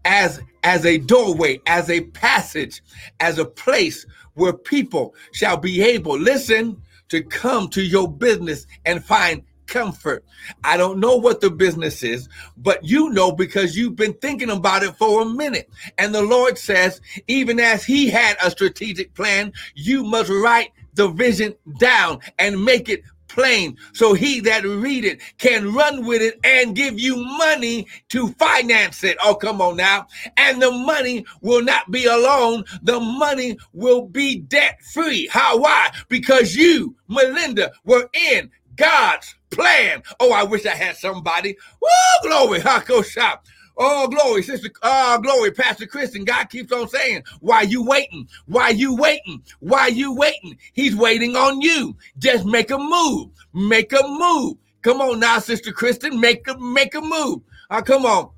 as 0.03 0.41
as 0.65 0.86
a 0.86 0.98
doorway, 0.98 1.62
as 1.65 1.89
a 1.89 2.01
passage, 2.01 2.84
as 3.22 3.39
a 3.39 3.46
place 3.46 4.05
where 4.34 4.51
people 4.51 5.15
shall 5.32 5.55
be 5.55 5.82
able, 5.82 6.20
listen, 6.20 6.82
to 7.08 7.24
come 7.24 7.70
to 7.70 7.82
your 7.82 8.12
business 8.12 8.67
and 8.86 9.01
find 9.01 9.43
comfort. 9.67 10.24
I 10.63 10.77
don't 10.77 11.00
know 11.00 11.15
what 11.15 11.41
the 11.41 11.50
business 11.50 12.03
is, 12.03 12.29
but 12.58 12.84
you 12.84 13.10
know 13.10 13.32
because 13.32 13.77
you've 13.77 13.96
been 13.96 14.13
thinking 14.13 14.50
about 14.50 14.84
it 14.84 14.96
for 14.96 15.22
a 15.22 15.25
minute. 15.25 15.70
And 15.98 16.13
the 16.13 16.24
Lord 16.24 16.58
says, 16.58 17.01
even 17.27 17.60
as 17.60 17.84
He 17.84 18.10
had 18.10 18.38
a 18.43 18.51
strategic 18.51 19.13
plan, 19.13 19.53
you 19.75 20.03
must 20.03 20.29
write 20.29 20.72
the 20.93 21.08
vision 21.10 21.55
down 21.79 22.20
and 22.38 22.63
make 22.63 22.89
it 22.89 23.03
plain 23.34 23.75
so 23.93 24.13
he 24.13 24.39
that 24.39 24.63
read 24.63 25.03
it 25.03 25.20
can 25.39 25.74
run 25.74 26.05
with 26.05 26.22
it 26.22 26.39
and 26.43 26.75
give 26.75 27.00
you 27.00 27.15
money 27.15 27.88
to 28.10 28.29
finance 28.34 29.03
it. 29.03 29.17
Oh, 29.24 29.36
come 29.36 29.60
on 29.60 29.77
now. 29.77 30.08
And 30.38 30.62
the 30.62 30.72
money 30.72 31.25
will 31.41 31.63
not 31.63 31.89
be 31.89 32.05
alone. 32.05 32.63
The 32.84 33.00
money 33.00 33.58
will 33.74 34.03
be 34.05 34.38
debt 34.38 34.82
free. 34.93 35.27
How? 35.32 35.58
Why? 35.58 35.89
Because 36.10 36.55
you, 36.55 36.96
Melinda, 37.08 37.72
were 37.86 38.08
in 38.13 38.51
God's 38.75 39.36
plan. 39.50 40.03
Oh, 40.20 40.32
I 40.32 40.44
wish 40.44 40.65
I 40.65 40.75
had 40.75 40.96
somebody. 40.98 41.56
Woo, 41.82 42.30
glory. 42.30 42.60
Hako 42.60 43.01
shop. 43.01 43.46
Oh, 43.75 44.08
glory, 44.08 44.44
sister. 44.44 44.70
Oh, 44.84 45.20
glory, 45.20 45.51
Pastor 45.51 45.88
Kristen. 45.88 46.25
God 46.25 46.46
keeps 46.50 46.72
on 46.72 46.88
saying, 46.88 47.24
Why 47.39 47.63
you 47.63 47.84
waiting? 47.84 48.27
Why 48.46 48.70
you 48.70 48.96
waiting? 48.96 49.42
Why 49.60 49.88
you 49.88 50.13
waiting? 50.15 50.58
He's 50.74 50.96
waiting 50.96 51.36
on 51.36 51.62
you. 51.62 51.96
Just 52.20 52.46
make 52.46 52.70
a 52.70 52.77
move. 52.77 53.32
Make 53.53 53.92
a 53.94 54.08
move. 54.08 54.58
Come 54.84 55.01
on 55.01 55.20
now, 55.20 55.39
Sister 55.39 55.72
Kristen. 55.72 56.20
Make 56.20 56.48
a 56.48 56.58
make 56.60 56.94
a 56.94 57.01
move. 57.01 57.42
Oh, 57.72 57.82
come 57.82 58.06
on. 58.06 58.30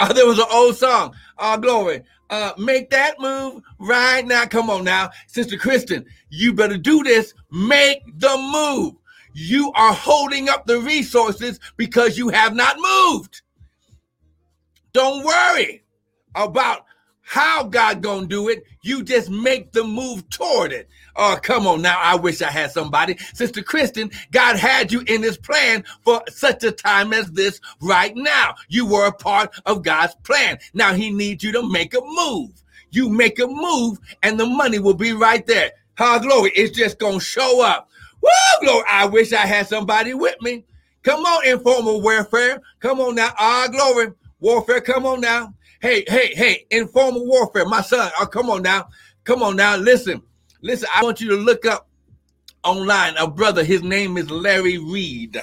Oh, 0.00 0.12
there 0.12 0.26
was 0.26 0.38
an 0.38 0.46
old 0.50 0.76
song. 0.76 1.14
Oh, 1.38 1.56
glory. 1.58 2.02
Uh, 2.30 2.52
make 2.58 2.90
that 2.90 3.20
move 3.20 3.62
right 3.78 4.26
now. 4.26 4.46
Come 4.46 4.70
on 4.70 4.84
now, 4.84 5.10
Sister 5.26 5.56
Kristen. 5.56 6.06
You 6.30 6.54
better 6.54 6.78
do 6.78 7.02
this. 7.04 7.34
Make 7.50 8.02
the 8.18 8.36
move. 8.36 8.94
You 9.32 9.72
are 9.72 9.92
holding 9.92 10.48
up 10.48 10.66
the 10.66 10.80
resources 10.80 11.60
because 11.76 12.18
you 12.18 12.28
have 12.28 12.54
not 12.54 12.76
moved. 12.78 13.42
Don't 14.92 15.24
worry 15.24 15.84
about 16.34 16.84
how 17.22 17.62
God 17.62 18.02
gonna 18.02 18.26
do 18.26 18.48
it. 18.48 18.64
You 18.82 19.04
just 19.04 19.30
make 19.30 19.70
the 19.70 19.84
move 19.84 20.28
toward 20.30 20.72
it. 20.72 20.88
Oh, 21.14 21.38
come 21.40 21.64
on 21.66 21.80
now. 21.80 21.96
I 22.00 22.16
wish 22.16 22.42
I 22.42 22.50
had 22.50 22.72
somebody. 22.72 23.16
Sister 23.34 23.62
Kristen, 23.62 24.10
God 24.32 24.56
had 24.56 24.90
you 24.90 25.02
in 25.06 25.22
his 25.22 25.36
plan 25.36 25.84
for 26.02 26.22
such 26.28 26.64
a 26.64 26.72
time 26.72 27.12
as 27.12 27.30
this 27.30 27.60
right 27.80 28.16
now. 28.16 28.56
You 28.68 28.84
were 28.84 29.06
a 29.06 29.12
part 29.12 29.54
of 29.66 29.84
God's 29.84 30.16
plan. 30.24 30.58
Now 30.74 30.92
he 30.92 31.10
needs 31.10 31.44
you 31.44 31.52
to 31.52 31.62
make 31.70 31.94
a 31.94 32.00
move. 32.02 32.50
You 32.90 33.08
make 33.08 33.38
a 33.38 33.46
move 33.46 33.98
and 34.24 34.38
the 34.40 34.46
money 34.46 34.80
will 34.80 34.94
be 34.94 35.12
right 35.12 35.46
there. 35.46 35.70
How 35.94 36.18
glory. 36.18 36.50
It's 36.56 36.76
just 36.76 36.98
gonna 36.98 37.20
show 37.20 37.62
up. 37.64 37.89
Woo, 38.22 38.28
glory. 38.66 38.84
I 38.90 39.06
wish 39.06 39.32
I 39.32 39.46
had 39.46 39.66
somebody 39.66 40.14
with 40.14 40.40
me. 40.42 40.64
Come 41.02 41.24
on, 41.24 41.46
informal 41.46 42.02
warfare. 42.02 42.60
Come 42.80 43.00
on 43.00 43.14
now. 43.14 43.30
Ah, 43.38 43.68
glory. 43.70 44.12
Warfare, 44.40 44.80
come 44.80 45.06
on 45.06 45.20
now. 45.20 45.54
Hey, 45.80 46.04
hey, 46.08 46.34
hey, 46.34 46.66
informal 46.70 47.26
warfare. 47.26 47.64
My 47.64 47.80
son, 47.80 48.10
oh, 48.20 48.26
come 48.26 48.50
on 48.50 48.62
now. 48.62 48.88
Come 49.24 49.42
on 49.42 49.56
now. 49.56 49.76
Listen, 49.76 50.22
listen. 50.62 50.88
I 50.94 51.02
want 51.02 51.20
you 51.20 51.30
to 51.30 51.36
look 51.36 51.64
up 51.64 51.88
online 52.64 53.16
a 53.16 53.26
brother. 53.26 53.64
His 53.64 53.82
name 53.82 54.18
is 54.18 54.30
Larry 54.30 54.78
Reid. 54.78 55.40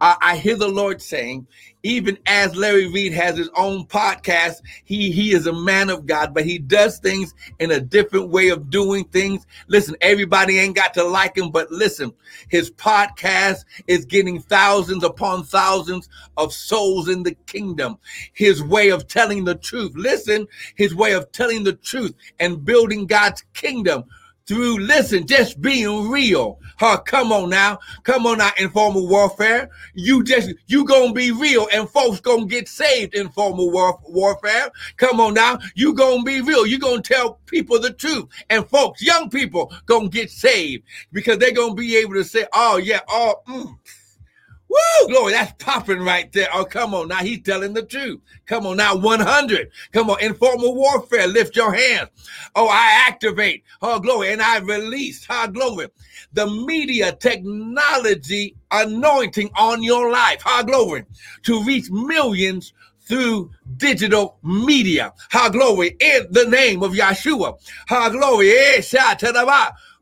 I, 0.00 0.16
I 0.20 0.36
hear 0.36 0.56
the 0.56 0.68
Lord 0.68 1.00
saying, 1.02 1.46
even 1.82 2.18
as 2.26 2.54
Larry 2.56 2.88
Reid 2.88 3.12
has 3.12 3.36
his 3.36 3.48
own 3.56 3.86
podcast, 3.86 4.60
he 4.84 5.10
he 5.10 5.32
is 5.32 5.46
a 5.46 5.52
man 5.52 5.90
of 5.90 6.06
God, 6.06 6.34
but 6.34 6.44
he 6.44 6.58
does 6.58 6.98
things 6.98 7.34
in 7.58 7.70
a 7.70 7.80
different 7.80 8.28
way 8.28 8.48
of 8.48 8.70
doing 8.70 9.04
things. 9.04 9.46
Listen, 9.68 9.96
everybody 10.00 10.58
ain't 10.58 10.76
got 10.76 10.94
to 10.94 11.04
like 11.04 11.36
him, 11.36 11.50
but 11.50 11.70
listen, 11.70 12.12
his 12.48 12.70
podcast 12.70 13.64
is 13.86 14.04
getting 14.04 14.40
thousands 14.40 15.04
upon 15.04 15.44
thousands 15.44 16.08
of 16.36 16.52
souls 16.52 17.08
in 17.08 17.22
the 17.22 17.34
kingdom. 17.46 17.98
His 18.32 18.62
way 18.62 18.90
of 18.90 19.08
telling 19.08 19.44
the 19.44 19.54
truth, 19.54 19.92
listen, 19.94 20.46
his 20.74 20.94
way 20.94 21.12
of 21.12 21.32
telling 21.32 21.64
the 21.64 21.74
truth 21.74 22.14
and 22.38 22.64
building 22.64 23.06
God's 23.06 23.42
kingdom 23.54 24.04
through 24.50 24.80
listen, 24.80 25.28
just 25.28 25.60
being 25.62 26.10
real. 26.10 26.58
Huh, 26.76 26.96
come 27.02 27.30
on 27.30 27.50
now. 27.50 27.78
Come 28.02 28.26
on 28.26 28.38
now, 28.38 28.50
informal 28.58 29.06
warfare. 29.06 29.70
You 29.94 30.24
just 30.24 30.50
you 30.66 30.84
gonna 30.84 31.12
be 31.12 31.30
real 31.30 31.68
and 31.72 31.88
folks 31.88 32.18
gonna 32.18 32.46
get 32.46 32.66
saved 32.66 33.14
in 33.14 33.28
formal 33.28 33.70
war- 33.70 34.00
warfare. 34.02 34.72
Come 34.96 35.20
on 35.20 35.34
now. 35.34 35.60
You 35.76 35.94
gonna 35.94 36.24
be 36.24 36.40
real. 36.40 36.66
You 36.66 36.80
gonna 36.80 37.00
tell 37.00 37.34
people 37.46 37.78
the 37.78 37.92
truth. 37.92 38.26
And 38.50 38.66
folks, 38.66 39.00
young 39.00 39.30
people 39.30 39.72
gonna 39.86 40.08
get 40.08 40.32
saved 40.32 40.82
because 41.12 41.38
they're 41.38 41.52
gonna 41.52 41.74
be 41.74 41.96
able 41.98 42.14
to 42.14 42.24
say, 42.24 42.44
oh 42.52 42.78
yeah, 42.78 43.02
oh 43.08 43.36
mm. 43.46 43.78
Woo, 44.70 45.08
glory, 45.08 45.32
that's 45.32 45.52
popping 45.62 45.98
right 45.98 46.32
there. 46.32 46.48
Oh, 46.54 46.64
come 46.64 46.94
on 46.94 47.08
now, 47.08 47.16
he's 47.16 47.42
telling 47.42 47.72
the 47.74 47.82
truth. 47.82 48.20
Come 48.46 48.66
on 48.66 48.76
now, 48.76 48.94
100. 48.96 49.68
Come 49.92 50.10
on, 50.10 50.20
informal 50.20 50.76
warfare, 50.76 51.26
lift 51.26 51.56
your 51.56 51.72
hands. 51.72 52.08
Oh, 52.54 52.68
I 52.68 53.04
activate, 53.08 53.64
oh, 53.82 53.98
glory, 53.98 54.32
and 54.32 54.40
I 54.40 54.58
release, 54.58 55.26
oh, 55.28 55.48
glory, 55.48 55.88
the 56.34 56.46
media 56.46 57.12
technology 57.12 58.54
anointing 58.70 59.50
on 59.58 59.82
your 59.82 60.12
life, 60.12 60.40
oh, 60.46 60.62
glory, 60.62 61.04
to 61.42 61.64
reach 61.64 61.90
millions 61.90 62.72
through 63.00 63.50
digital 63.76 64.38
media. 64.44 65.12
Ha 65.32 65.48
glory 65.48 65.96
in 65.98 66.26
the 66.30 66.44
name 66.46 66.84
of 66.84 66.92
Yeshua. 66.92 67.58
Ha 67.88 68.08
glory. 68.08 68.52
Eh, 68.52 68.82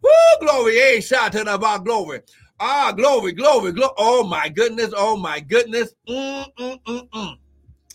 Woo, 0.03 0.11
glory. 0.41 0.79
Eh, 0.79 1.79
glory. 1.85 2.21
Ah, 2.61 2.93
glory, 2.93 3.33
glory, 3.33 3.73
glory. 3.73 3.93
Oh 3.99 4.25
my 4.25 4.49
goodness. 4.49 4.93
Oh 4.97 5.17
my 5.17 5.41
goodness. 5.41 5.95
Mm, 6.09 6.47
mm, 6.59 6.83
mm, 6.83 7.09
mm. 7.11 7.39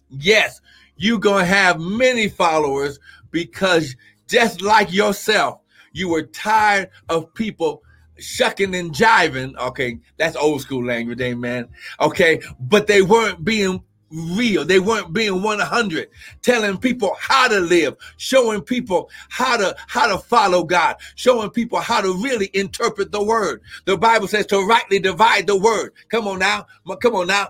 Yes, 0.09 0.61
you're 0.95 1.19
going 1.19 1.45
to 1.45 1.51
have 1.51 1.79
many 1.79 2.29
followers 2.29 2.99
because 3.31 3.95
just 4.27 4.61
like 4.61 4.93
yourself, 4.93 5.59
you 5.91 6.09
were 6.09 6.23
tired 6.23 6.89
of 7.09 7.33
people 7.33 7.83
shucking 8.17 8.75
and 8.75 8.91
jiving. 8.91 9.55
Okay, 9.57 9.99
that's 10.17 10.35
old 10.35 10.61
school 10.61 10.85
language, 10.85 11.19
amen. 11.21 11.67
Okay, 11.99 12.39
but 12.59 12.87
they 12.87 13.01
weren't 13.01 13.43
being 13.43 13.83
real. 14.13 14.65
They 14.65 14.79
weren't 14.79 15.13
being 15.13 15.41
100, 15.41 16.09
telling 16.41 16.77
people 16.77 17.15
how 17.19 17.47
to 17.47 17.59
live, 17.59 17.95
showing 18.17 18.61
people 18.61 19.09
how 19.29 19.57
to 19.57 19.75
how 19.87 20.07
to 20.07 20.17
follow 20.17 20.63
God, 20.63 20.97
showing 21.15 21.49
people 21.49 21.79
how 21.79 22.01
to 22.01 22.13
really 22.21 22.49
interpret 22.53 23.11
the 23.11 23.23
word. 23.23 23.61
The 23.85 23.97
Bible 23.97 24.27
says 24.27 24.45
to 24.47 24.65
rightly 24.65 24.99
divide 24.99 25.47
the 25.47 25.57
word. 25.57 25.93
Come 26.09 26.27
on 26.27 26.39
now. 26.39 26.67
Come 27.01 27.15
on 27.15 27.27
now. 27.27 27.49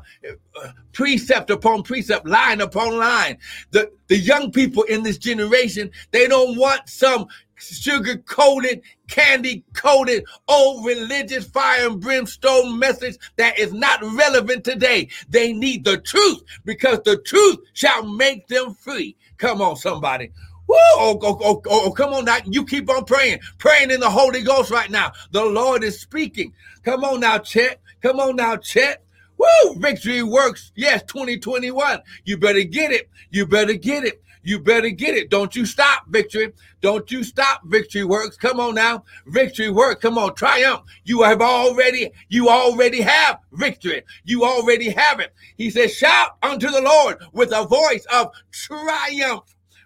Precept 0.94 1.50
upon 1.50 1.84
precept, 1.84 2.28
line 2.28 2.62
upon 2.62 2.98
line. 2.98 3.38
The 3.72 3.92
the 4.08 4.18
young 4.18 4.52
people 4.52 4.84
in 4.84 5.04
this 5.04 5.18
generation, 5.18 5.90
they 6.12 6.28
don't 6.28 6.58
want 6.58 6.88
some 6.88 7.28
sugar 7.56 8.18
coated, 8.18 8.82
candy 9.08 9.64
coated, 9.74 10.26
old 10.48 10.86
religious 10.86 11.46
fire 11.46 11.88
and 11.88 12.00
brimstone 12.00 12.78
message 12.78 13.18
that 13.38 13.58
is 13.58 13.74
not 13.74 14.02
relevant 14.02 14.64
today. 14.64 15.10
They 15.30 15.54
need 15.54 15.84
the 15.84 15.98
truth 15.98 16.44
because 16.66 17.02
the 17.04 17.18
truth 17.18 17.60
shall 17.74 18.04
make 18.04 18.48
them 18.48 18.74
free. 18.74 19.16
Come 19.38 19.62
on, 19.62 19.76
somebody. 19.76 20.32
Woo! 20.68 20.76
Oh, 20.78 21.20
oh, 21.22 21.38
oh, 21.42 21.62
oh, 21.68 21.82
oh 21.86 21.92
come 21.92 22.14
on 22.14 22.26
now. 22.26 22.38
You 22.46 22.66
keep 22.66 22.90
on 22.90 23.06
praying, 23.06 23.40
praying 23.58 23.92
in 23.92 24.00
the 24.00 24.10
Holy 24.10 24.42
Ghost 24.42 24.72
right 24.72 24.90
now. 24.90 25.12
The 25.32 25.44
Lord 25.44 25.84
is 25.84 26.00
speaking. 26.00 26.54
Come 26.84 27.04
on 27.04 27.20
now, 27.20 27.40
Chet. 27.40 27.82
Come 28.02 28.20
on 28.20 28.38
now, 28.38 28.58
Chet. 28.58 29.04
Woo! 29.38 29.76
Victory 29.76 30.24
works. 30.24 30.72
Yes, 30.76 31.04
2021. 31.04 32.00
You 32.24 32.38
better 32.38 32.64
get 32.64 32.92
it. 32.92 33.10
You 33.32 33.46
better 33.46 33.74
get 33.74 34.06
it. 34.06 34.23
You 34.44 34.60
better 34.60 34.90
get 34.90 35.16
it. 35.16 35.30
Don't 35.30 35.56
you 35.56 35.66
stop, 35.66 36.04
victory. 36.08 36.52
Don't 36.82 37.10
you 37.10 37.24
stop, 37.24 37.62
victory 37.66 38.04
works. 38.04 38.36
Come 38.36 38.60
on 38.60 38.76
now. 38.76 39.06
Victory 39.28 39.70
work. 39.70 40.02
Come 40.02 40.18
on, 40.18 40.36
triumph. 40.36 40.84
You 41.06 41.24
have 41.24 41.42
already, 41.42 42.12
you 42.28 42.50
already 42.50 43.02
have 43.02 43.40
victory. 43.54 44.04
You 44.26 44.44
already 44.44 44.90
have 44.90 45.22
it. 45.22 45.34
He 45.56 45.70
says, 45.70 45.96
shout 45.96 46.32
unto 46.44 46.70
the 46.70 46.82
Lord 46.82 47.18
with 47.32 47.54
a 47.54 47.66
voice 47.66 48.06
of 48.14 48.32
triumph. 48.52 49.44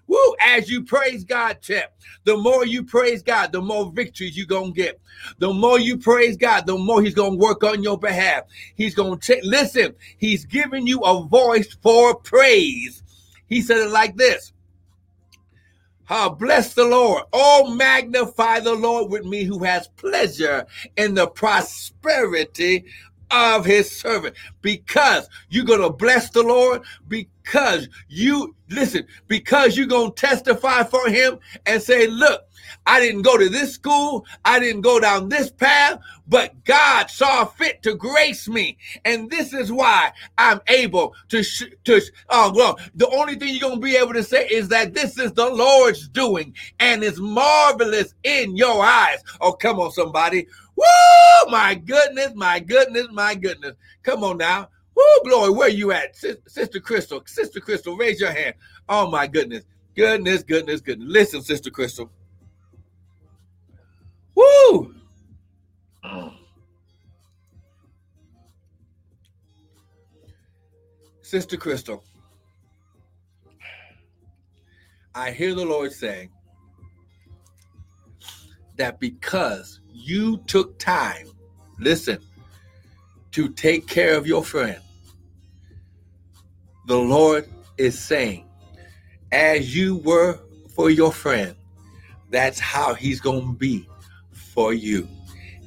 Woo, 0.08 0.36
as 0.42 0.70
you 0.70 0.84
praise 0.84 1.24
God, 1.24 1.62
Chip, 1.62 1.94
the 2.24 2.38
more 2.38 2.66
you 2.66 2.84
praise 2.84 3.22
God, 3.22 3.52
the 3.52 3.62
more 3.62 3.92
victories 3.92 4.38
you're 4.38 4.46
going 4.46 4.74
to 4.74 4.82
get. 4.82 5.02
The 5.40 5.54
more 5.54 5.80
you 5.80 5.98
praise 5.98 6.38
God, 6.38 6.66
the 6.66 6.78
more 6.78 7.02
He's 7.02 7.14
going 7.14 7.34
to 7.34 7.38
work 7.38 7.64
on 7.64 7.84
your 7.84 7.98
behalf. 7.98 8.44
He's 8.76 8.96
going 8.96 9.20
to 9.20 9.40
listen, 9.44 9.96
He's 10.18 10.46
giving 10.46 10.88
you 10.88 11.02
a 11.02 11.24
voice 11.24 11.74
for 11.84 12.16
praise. 12.16 13.04
He 13.48 13.62
said 13.62 13.78
it 13.78 13.90
like 13.90 14.16
this. 14.16 14.54
Ah, 16.10 16.30
bless 16.30 16.74
the 16.74 16.86
Lord. 16.86 17.24
Oh, 17.34 17.74
magnify 17.76 18.62
the 18.62 18.74
Lord 18.74 19.12
with 19.12 19.26
me 19.26 19.44
who 19.44 19.64
has 19.64 19.90
pleasure 19.90 20.66
in 20.96 21.16
the 21.16 21.28
prosperity 21.28 22.86
of 23.30 23.66
his 23.66 23.92
servant. 23.92 24.36
Because 24.62 25.28
you're 25.50 25.66
going 25.66 25.82
to 25.82 25.90
bless 25.90 26.30
the 26.30 26.44
Lord, 26.44 26.84
because 27.48 27.88
you, 28.10 28.56
listen, 28.70 29.08
because 29.28 29.78
you're 29.78 29.88
going 29.88 30.12
to 30.12 30.22
testify 30.28 30.84
for 30.84 31.08
him 31.08 31.40
and 31.66 31.82
say, 31.82 32.08
look, 32.08 32.42
I 32.86 33.00
didn't 33.00 33.22
go 33.22 33.38
to 33.38 33.48
this 33.48 33.74
school. 33.74 34.26
I 34.44 34.60
didn't 34.60 34.82
go 34.82 35.00
down 35.00 35.30
this 35.30 35.50
path, 35.50 36.00
but 36.28 36.64
God 36.66 37.10
saw 37.10 37.46
fit 37.46 37.82
to 37.84 37.96
grace 37.96 38.50
me. 38.50 38.78
And 39.06 39.30
this 39.30 39.54
is 39.54 39.72
why 39.72 40.12
I'm 40.38 40.60
able 40.68 41.16
to, 41.30 41.42
sh- 41.42 41.72
to, 41.86 42.02
oh, 42.30 42.52
well, 42.54 42.78
the 42.96 43.08
only 43.10 43.36
thing 43.36 43.50
you're 43.50 43.70
going 43.70 43.80
to 43.80 43.86
be 43.86 43.96
able 43.96 44.14
to 44.14 44.24
say 44.24 44.46
is 44.48 44.68
that 44.70 44.94
this 44.94 45.18
is 45.18 45.32
the 45.32 45.50
Lord's 45.50 46.10
doing 46.10 46.54
and 46.82 47.04
it's 47.04 47.20
marvelous 47.20 48.14
in 48.24 48.58
your 48.58 48.84
eyes. 48.84 49.24
Oh, 49.40 49.54
come 49.54 49.80
on, 49.80 49.92
somebody. 49.92 50.48
Woo! 50.76 51.50
My 51.50 51.76
goodness, 51.76 52.34
my 52.36 52.60
goodness, 52.60 53.08
my 53.12 53.36
goodness. 53.36 53.76
Come 54.04 54.24
on 54.26 54.38
now. 54.38 54.70
Woo, 54.98 55.30
glory. 55.30 55.52
Where 55.52 55.70
you 55.70 55.92
at? 55.92 56.16
Sister 56.16 56.80
Crystal, 56.80 57.22
Sister 57.28 57.60
Crystal, 57.60 57.96
raise 57.96 58.20
your 58.20 58.32
hand. 58.32 58.56
Oh, 58.90 59.10
my 59.10 59.28
goodness. 59.28 59.64
Goodness, 59.96 60.42
goodness, 60.42 60.82
goodness. 60.82 61.08
Listen, 61.08 61.42
Sister 61.44 61.70
Crystal. 61.70 62.12
Woo! 64.34 64.96
Sister 71.22 71.58
Crystal, 71.58 72.04
I 75.14 75.32
hear 75.32 75.54
the 75.54 75.66
Lord 75.66 75.92
saying 75.92 76.30
that 78.78 78.98
because 79.02 79.82
you 79.92 80.38
took 80.48 80.80
time, 80.80 81.28
listen, 81.80 82.20
to 83.32 83.50
take 83.50 83.88
care 83.88 84.16
of 84.16 84.26
your 84.26 84.42
friend, 84.42 84.80
the 86.88 86.98
Lord 86.98 87.50
is 87.78 88.00
saying, 88.00 88.46
as 89.32 89.76
you 89.76 89.98
were 89.98 90.40
for 90.74 90.90
your 90.90 91.12
friend, 91.12 91.54
that's 92.32 92.60
how 92.60 92.94
he's 92.94 93.20
going 93.20 93.42
to 93.42 93.54
be 93.54 93.88
for 94.32 94.74
you. 94.74 95.08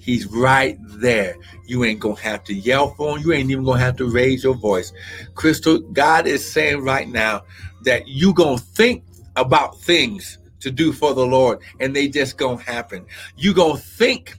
He's 0.01 0.27
right 0.27 0.79
there. 0.81 1.37
You 1.67 1.85
ain't 1.85 2.01
gonna 2.01 2.19
have 2.21 2.43
to 2.45 2.55
yell 2.55 2.95
for 2.95 3.17
him. 3.17 3.23
You 3.23 3.35
ain't 3.35 3.51
even 3.51 3.65
gonna 3.65 3.79
have 3.81 3.97
to 3.97 4.11
raise 4.11 4.43
your 4.43 4.55
voice. 4.55 4.95
Crystal, 5.35 5.79
God 5.79 6.27
is 6.27 6.51
saying 6.51 6.83
right 6.83 7.07
now 7.07 7.43
that 7.85 8.09
you 8.09 8.33
gonna 8.33 8.57
think 8.57 9.05
about 9.37 9.79
things 9.79 10.39
to 10.61 10.71
do 10.71 10.93
for 10.93 11.13
the 11.13 11.25
Lord, 11.25 11.59
and 11.81 11.95
they 11.95 12.09
just 12.09 12.39
gonna 12.39 12.63
happen. 12.63 13.05
You 13.37 13.53
gonna 13.53 13.79
think 13.79 14.39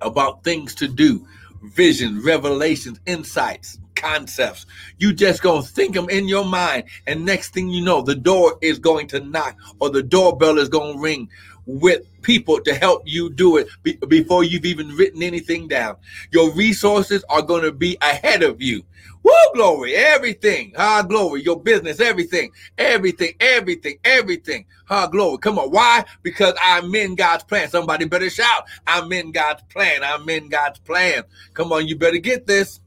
about 0.00 0.42
things 0.42 0.74
to 0.74 0.88
do, 0.88 1.26
vision, 1.62 2.20
revelations, 2.22 2.98
insights, 3.06 3.78
concepts. 3.96 4.66
You 4.98 5.12
just 5.12 5.42
gonna 5.42 5.62
think 5.62 5.94
them 5.94 6.08
in 6.08 6.28
your 6.28 6.44
mind, 6.44 6.84
and 7.06 7.24
next 7.24 7.52
thing 7.52 7.68
you 7.70 7.84
know, 7.84 8.02
the 8.02 8.14
door 8.14 8.58
is 8.62 8.78
going 8.78 9.08
to 9.08 9.20
knock 9.20 9.56
or 9.80 9.90
the 9.90 10.02
doorbell 10.02 10.58
is 10.58 10.68
gonna 10.68 10.98
ring 10.98 11.28
with 11.66 12.02
people 12.22 12.60
to 12.60 12.74
help 12.74 13.02
you 13.04 13.30
do 13.30 13.56
it 13.56 13.68
be- 13.82 13.98
before 14.08 14.44
you've 14.44 14.64
even 14.64 14.88
written 14.90 15.22
anything 15.22 15.68
down. 15.68 15.96
Your 16.30 16.50
resources 16.52 17.24
are 17.28 17.42
to 17.42 17.72
be 17.72 17.98
ahead 18.00 18.42
of 18.42 18.62
you. 18.62 18.84
Woo, 19.22 19.32
glory, 19.54 19.94
everything. 19.96 20.72
Ah, 20.76 21.02
glory, 21.02 21.42
your 21.42 21.60
business, 21.60 21.98
everything, 21.98 22.52
everything, 22.78 23.32
everything, 23.40 23.98
everything. 24.04 24.64
Ah, 24.88 25.08
glory. 25.08 25.38
Come 25.38 25.58
on. 25.58 25.70
Why? 25.70 26.04
Because 26.22 26.54
I'm 26.62 26.94
in 26.94 27.16
God's 27.16 27.42
plan. 27.42 27.68
Somebody 27.68 28.04
better 28.04 28.30
shout. 28.30 28.64
I'm 28.86 29.10
in 29.12 29.32
God's 29.32 29.62
plan. 29.64 30.04
I'm 30.04 30.28
in 30.28 30.48
God's 30.48 30.78
plan. 30.78 31.24
Come 31.54 31.72
on, 31.72 31.88
you 31.88 31.96
better 31.96 32.18
get 32.18 32.46
this. 32.46 32.80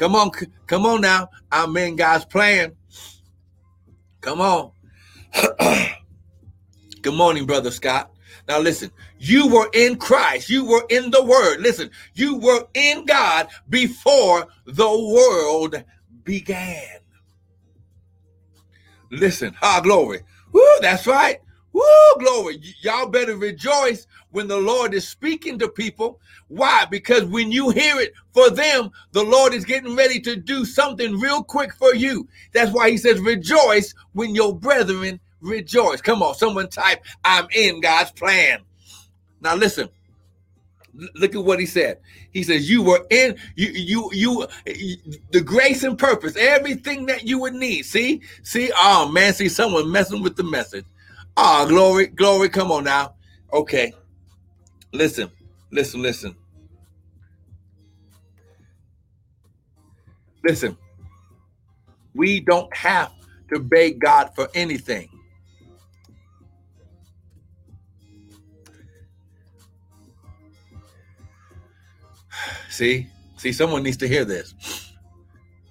Come 0.00 0.16
on, 0.16 0.30
come 0.66 0.86
on 0.86 1.02
now. 1.02 1.28
I'm 1.52 1.76
in 1.76 1.94
God's 1.94 2.24
plan. 2.24 2.74
Come 4.22 4.40
on. 4.40 4.70
Good 7.02 7.12
morning, 7.12 7.44
Brother 7.44 7.70
Scott. 7.70 8.10
Now, 8.48 8.60
listen, 8.60 8.90
you 9.18 9.46
were 9.48 9.68
in 9.74 9.96
Christ, 9.96 10.48
you 10.48 10.64
were 10.64 10.86
in 10.88 11.10
the 11.10 11.22
Word. 11.22 11.60
Listen, 11.60 11.90
you 12.14 12.36
were 12.36 12.66
in 12.72 13.04
God 13.04 13.48
before 13.68 14.48
the 14.64 14.88
world 14.88 15.84
began. 16.24 17.00
Listen, 19.10 19.54
ah, 19.60 19.82
glory. 19.82 20.20
Woo, 20.52 20.64
that's 20.80 21.06
right. 21.06 21.40
Woo, 21.72 21.82
glory. 22.18 22.60
Y'all 22.82 23.08
better 23.08 23.36
rejoice 23.36 24.06
when 24.30 24.48
the 24.48 24.56
Lord 24.56 24.94
is 24.94 25.06
speaking 25.08 25.58
to 25.58 25.68
people. 25.68 26.20
Why? 26.48 26.84
Because 26.90 27.24
when 27.24 27.52
you 27.52 27.70
hear 27.70 28.00
it 28.00 28.12
for 28.32 28.50
them, 28.50 28.90
the 29.12 29.22
Lord 29.22 29.54
is 29.54 29.64
getting 29.64 29.94
ready 29.94 30.20
to 30.20 30.36
do 30.36 30.64
something 30.64 31.18
real 31.18 31.42
quick 31.42 31.72
for 31.74 31.94
you. 31.94 32.28
That's 32.52 32.72
why 32.72 32.90
he 32.90 32.96
says, 32.96 33.20
rejoice 33.20 33.94
when 34.12 34.34
your 34.34 34.54
brethren 34.54 35.20
rejoice. 35.40 36.00
Come 36.00 36.22
on, 36.22 36.34
someone 36.34 36.68
type, 36.68 37.04
I'm 37.24 37.46
in 37.54 37.80
God's 37.80 38.10
plan. 38.12 38.60
Now 39.40 39.54
listen, 39.54 39.88
Look 41.14 41.34
at 41.34 41.44
what 41.44 41.60
he 41.60 41.66
said. 41.66 41.98
He 42.32 42.42
says, 42.42 42.68
"You 42.68 42.82
were 42.82 43.06
in 43.10 43.36
you, 43.54 43.68
you, 43.68 44.10
you, 44.12 45.10
the 45.30 45.40
grace 45.40 45.84
and 45.84 45.98
purpose, 45.98 46.36
everything 46.36 47.06
that 47.06 47.26
you 47.26 47.38
would 47.38 47.54
need." 47.54 47.84
See, 47.84 48.22
see, 48.42 48.72
oh 48.76 49.08
man, 49.08 49.32
see 49.32 49.48
someone 49.48 49.90
messing 49.90 50.22
with 50.22 50.36
the 50.36 50.42
message. 50.42 50.84
Oh, 51.36 51.66
glory, 51.68 52.06
glory, 52.08 52.48
come 52.48 52.70
on 52.70 52.84
now. 52.84 53.14
Okay, 53.52 53.92
listen, 54.92 55.30
listen, 55.72 56.02
listen, 56.02 56.36
listen. 60.44 60.76
We 62.14 62.40
don't 62.40 62.74
have 62.76 63.12
to 63.52 63.60
beg 63.60 64.00
God 64.00 64.30
for 64.34 64.48
anything. 64.54 65.08
See, 72.70 73.08
see, 73.36 73.52
someone 73.52 73.82
needs 73.82 73.96
to 73.98 74.08
hear 74.08 74.24
this. 74.24 74.54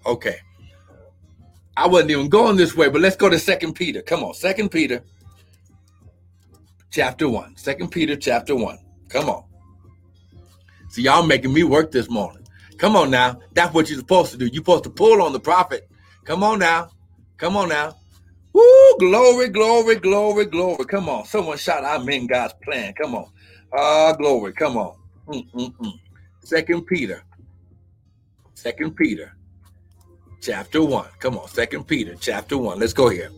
Okay. 0.05 0.37
I 1.77 1.87
wasn't 1.87 2.11
even 2.11 2.29
going 2.29 2.57
this 2.57 2.75
way, 2.75 2.89
but 2.89 3.01
let's 3.01 3.15
go 3.15 3.29
to 3.29 3.39
Second 3.39 3.73
Peter. 3.73 4.01
Come 4.01 4.23
on, 4.23 4.33
Second 4.33 4.69
Peter, 4.69 5.01
chapter 6.91 7.29
one. 7.29 7.55
Second 7.57 7.89
Peter, 7.89 8.15
chapter 8.15 8.55
one. 8.55 8.77
Come 9.09 9.29
on. 9.29 9.43
See, 10.89 11.03
y'all 11.03 11.25
making 11.25 11.53
me 11.53 11.63
work 11.63 11.91
this 11.91 12.09
morning. 12.09 12.45
Come 12.77 12.95
on 12.95 13.11
now. 13.11 13.39
That's 13.53 13.73
what 13.73 13.89
you're 13.89 13.99
supposed 13.99 14.31
to 14.31 14.37
do. 14.37 14.45
You're 14.45 14.55
supposed 14.55 14.85
to 14.85 14.89
pull 14.89 15.21
on 15.21 15.33
the 15.33 15.39
prophet. 15.39 15.89
Come 16.25 16.43
on 16.43 16.59
now. 16.59 16.89
Come 17.37 17.57
on 17.57 17.69
now. 17.69 17.95
Woo! 18.53 18.97
Glory, 18.99 19.49
glory, 19.49 19.95
glory, 19.95 20.45
glory. 20.45 20.85
Come 20.85 21.09
on. 21.09 21.25
Someone 21.25 21.57
shout, 21.57 21.85
I'm 21.85 22.07
in 22.09 22.27
God's 22.27 22.53
plan. 22.63 22.93
Come 22.93 23.15
on. 23.15 23.29
Ah, 23.77 24.09
uh, 24.09 24.13
glory. 24.13 24.53
Come 24.53 24.77
on. 24.77 24.95
Mm-mm-mm. 25.27 25.93
Second 26.43 26.85
Peter. 26.85 27.23
Second 28.59 28.97
Peter, 28.97 29.31
chapter 30.41 30.83
one. 30.83 31.07
Come 31.19 31.37
on, 31.37 31.47
Second 31.47 31.87
Peter, 31.87 32.15
chapter 32.19 32.57
one. 32.57 32.77
Let's 32.77 32.91
go 32.91 33.07
here. 33.07 33.31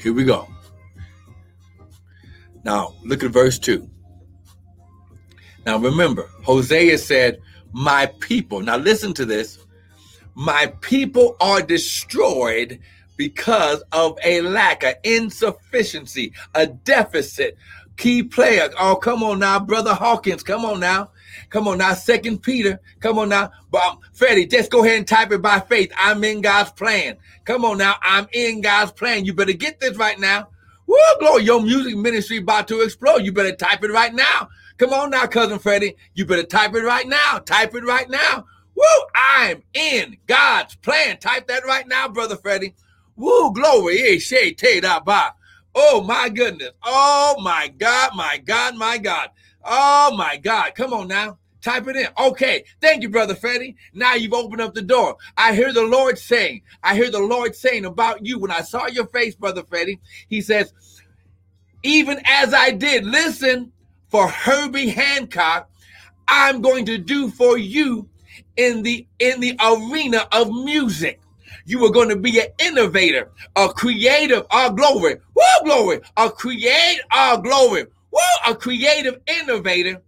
Here 0.00 0.12
we 0.12 0.24
go. 0.24 0.48
Now 2.64 2.94
look 3.04 3.22
at 3.22 3.30
verse 3.30 3.58
two. 3.58 3.88
Now 5.66 5.78
remember, 5.78 6.28
Hosea 6.42 6.98
said, 6.98 7.40
"My 7.72 8.06
people." 8.20 8.60
Now 8.60 8.76
listen 8.76 9.14
to 9.14 9.24
this. 9.24 9.58
My 10.34 10.72
people 10.80 11.36
are 11.40 11.60
destroyed 11.60 12.80
because 13.16 13.82
of 13.92 14.18
a 14.24 14.40
lack, 14.40 14.82
an 14.82 14.94
insufficiency, 15.04 16.32
a 16.54 16.66
deficit, 16.66 17.56
key 17.96 18.22
player. 18.22 18.70
Oh, 18.78 18.96
come 18.96 19.22
on 19.22 19.38
now, 19.38 19.60
brother 19.60 19.94
Hawkins. 19.94 20.42
Come 20.42 20.64
on 20.64 20.80
now. 20.80 21.10
Come 21.50 21.68
on 21.68 21.78
now, 21.78 21.94
Second 21.94 22.42
Peter. 22.42 22.80
Come 23.00 23.18
on 23.18 23.28
now, 23.28 23.50
um, 23.74 23.98
Freddie. 24.14 24.46
Just 24.46 24.70
go 24.70 24.84
ahead 24.84 24.98
and 24.98 25.06
type 25.06 25.32
it 25.32 25.42
by 25.42 25.60
faith. 25.60 25.92
I'm 25.96 26.24
in 26.24 26.40
God's 26.40 26.72
plan. 26.72 27.16
Come 27.44 27.64
on 27.64 27.78
now, 27.78 27.96
I'm 28.02 28.26
in 28.32 28.60
God's 28.62 28.92
plan. 28.92 29.24
You 29.24 29.34
better 29.34 29.52
get 29.52 29.80
this 29.80 29.96
right 29.96 30.18
now. 30.18 30.48
Woo, 30.92 30.98
glory! 31.20 31.44
Your 31.44 31.62
music 31.62 31.96
ministry 31.96 32.36
about 32.36 32.68
to 32.68 32.82
explode. 32.82 33.24
You 33.24 33.32
better 33.32 33.56
type 33.56 33.82
it 33.82 33.90
right 33.90 34.12
now. 34.12 34.50
Come 34.76 34.92
on 34.92 35.08
now, 35.08 35.26
cousin 35.26 35.58
Freddie. 35.58 35.96
You 36.12 36.26
better 36.26 36.42
type 36.42 36.74
it 36.74 36.84
right 36.84 37.08
now. 37.08 37.38
Type 37.38 37.74
it 37.74 37.82
right 37.82 38.10
now. 38.10 38.44
Woo! 38.74 38.84
I'm 39.14 39.62
in 39.72 40.18
God's 40.26 40.76
plan. 40.76 41.18
Type 41.18 41.46
that 41.46 41.64
right 41.64 41.88
now, 41.88 42.08
brother 42.08 42.36
Freddie. 42.36 42.74
Woo! 43.16 43.54
Glory! 43.54 44.02
Eh, 44.02 44.80
ba. 45.00 45.34
Oh 45.74 46.02
my 46.02 46.28
goodness. 46.28 46.72
Oh 46.84 47.36
my 47.40 47.68
God, 47.68 48.10
my 48.14 48.36
God, 48.44 48.76
my 48.76 48.98
God. 48.98 49.30
Oh 49.64 50.14
my 50.14 50.36
God. 50.36 50.74
Come 50.74 50.92
on 50.92 51.08
now. 51.08 51.38
Type 51.62 51.86
it 51.86 51.96
in. 51.96 52.08
Okay. 52.18 52.64
Thank 52.80 53.02
you, 53.02 53.08
Brother 53.08 53.36
Freddie. 53.36 53.76
Now 53.94 54.14
you've 54.14 54.34
opened 54.34 54.60
up 54.60 54.74
the 54.74 54.82
door. 54.82 55.16
I 55.36 55.54
hear 55.54 55.72
the 55.72 55.86
Lord 55.86 56.18
saying, 56.18 56.62
I 56.82 56.96
hear 56.96 57.10
the 57.10 57.20
Lord 57.20 57.54
saying 57.54 57.84
about 57.84 58.26
you 58.26 58.40
when 58.40 58.50
I 58.50 58.62
saw 58.62 58.88
your 58.88 59.06
face, 59.06 59.36
Brother 59.36 59.62
Freddie. 59.62 60.00
He 60.28 60.40
says, 60.40 60.72
even 61.84 62.20
as 62.24 62.52
I 62.52 62.72
did, 62.72 63.06
listen 63.06 63.72
for 64.08 64.28
Herbie 64.28 64.88
Hancock, 64.88 65.70
I'm 66.26 66.62
going 66.62 66.84
to 66.86 66.98
do 66.98 67.30
for 67.30 67.56
you 67.56 68.08
in 68.56 68.82
the 68.82 69.06
in 69.20 69.40
the 69.40 69.56
arena 69.60 70.26
of 70.32 70.48
music. 70.48 71.20
You 71.64 71.84
are 71.84 71.92
going 71.92 72.08
to 72.08 72.16
be 72.16 72.40
an 72.40 72.48
innovator, 72.58 73.30
a 73.54 73.68
creative, 73.68 74.44
our 74.50 74.70
glory, 74.70 75.16
woo, 75.34 75.64
glory, 75.64 76.00
a 76.16 76.28
create, 76.28 77.00
our 77.12 77.40
glory, 77.40 77.84
woo, 78.10 78.20
a 78.48 78.54
creative 78.54 79.20
innovator 79.28 80.02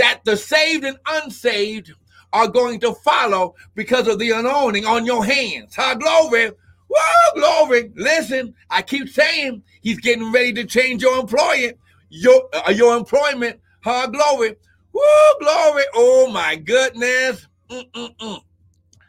that 0.00 0.24
the 0.24 0.34
saved 0.34 0.84
and 0.84 0.98
unsaved 1.06 1.92
are 2.32 2.48
going 2.48 2.80
to 2.80 2.94
follow 2.94 3.54
because 3.74 4.08
of 4.08 4.18
the 4.18 4.30
anointing 4.30 4.86
on 4.86 5.04
your 5.04 5.22
hands. 5.22 5.76
Our 5.76 5.94
glory, 5.94 6.50
woo, 6.88 7.34
glory. 7.34 7.92
Listen, 7.94 8.54
I 8.70 8.80
keep 8.80 9.10
saying 9.10 9.62
he's 9.82 10.00
getting 10.00 10.32
ready 10.32 10.54
to 10.54 10.64
change 10.64 11.02
your 11.02 11.20
employment, 11.20 11.76
your 12.08 12.48
uh, 12.54 12.70
your 12.70 12.96
employment. 12.96 13.60
Her 13.82 14.06
glory, 14.08 14.56
woo, 14.92 15.02
glory. 15.38 15.84
Oh 15.94 16.30
my 16.32 16.56
goodness. 16.56 17.46
Mm-mm-mm. 17.68 18.40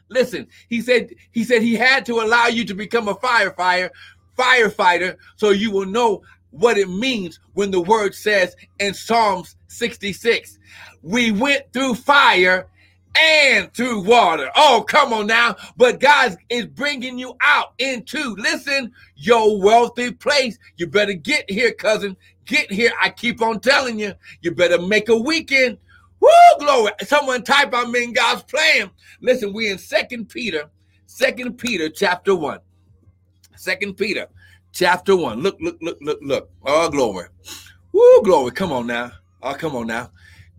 Listen, 0.10 0.46
he 0.68 0.82
said 0.82 1.12
he 1.32 1.46
said 1.46 1.62
he 1.62 1.76
had 1.76 2.06
to 2.08 2.20
allow 2.20 2.48
you 2.48 2.66
to 2.66 2.74
become 2.74 3.08
a 3.08 3.16
firefighter, 3.16 3.92
firefighter, 4.38 5.16
so 5.38 5.52
you 5.52 5.72
will 5.72 5.86
know 5.86 6.22
what 6.52 6.78
it 6.78 6.90
means 6.90 7.40
when 7.54 7.72
the 7.72 7.82
word 7.82 8.14
says 8.14 8.56
in 8.80 8.94
Psalms 8.94 9.56
66, 9.68 10.60
we 11.02 11.32
went 11.32 11.72
through 11.74 11.96
fire 11.96 12.68
and 13.18 13.74
through 13.74 14.02
water. 14.02 14.50
Oh, 14.56 14.86
come 14.88 15.14
on 15.14 15.28
now. 15.28 15.56
But 15.76 16.00
God 16.00 16.38
is 16.50 16.66
bringing 16.68 17.18
you 17.18 17.36
out 17.42 17.74
into, 17.78 18.36
listen, 18.36 18.92
your 19.16 19.60
wealthy 19.62 20.12
place. 20.12 20.58
You 20.78 20.88
better 20.88 21.14
get 21.14 21.50
here, 21.50 21.72
cousin. 21.74 22.16
Get 22.46 22.72
here. 22.72 22.92
I 23.02 23.10
keep 23.10 23.42
on 23.42 23.60
telling 23.60 24.00
you, 24.00 24.14
you 24.42 24.52
better 24.52 24.82
make 24.82 25.10
a 25.10 25.18
weekend. 25.18 25.78
Woo, 26.20 26.30
glory. 26.60 26.92
Someone 27.02 27.44
type 27.44 27.72
I'm 27.74 27.96
in 27.96 28.14
God's 28.14 28.44
plan. 28.44 28.92
Listen, 29.22 29.54
we 29.54 29.70
in 29.70 29.78
Second 29.78 30.30
Peter, 30.30 30.70
Second 31.06 31.58
Peter 31.58 31.90
chapter 31.90 32.36
1. 32.36 32.60
Second 33.56 33.96
Peter 33.96 34.28
chapter 34.72 35.16
1. 35.16 35.42
Look, 35.42 35.58
look, 35.60 35.78
look, 35.82 35.98
look, 36.02 36.20
look. 36.22 36.50
Oh, 36.66 36.90
glory. 36.90 37.28
Woo, 37.92 38.22
glory. 38.24 38.52
Come 38.52 38.72
on 38.72 38.88
now. 38.88 39.12
Oh, 39.42 39.54
come 39.54 39.76
on 39.76 39.88
now. 39.88 40.12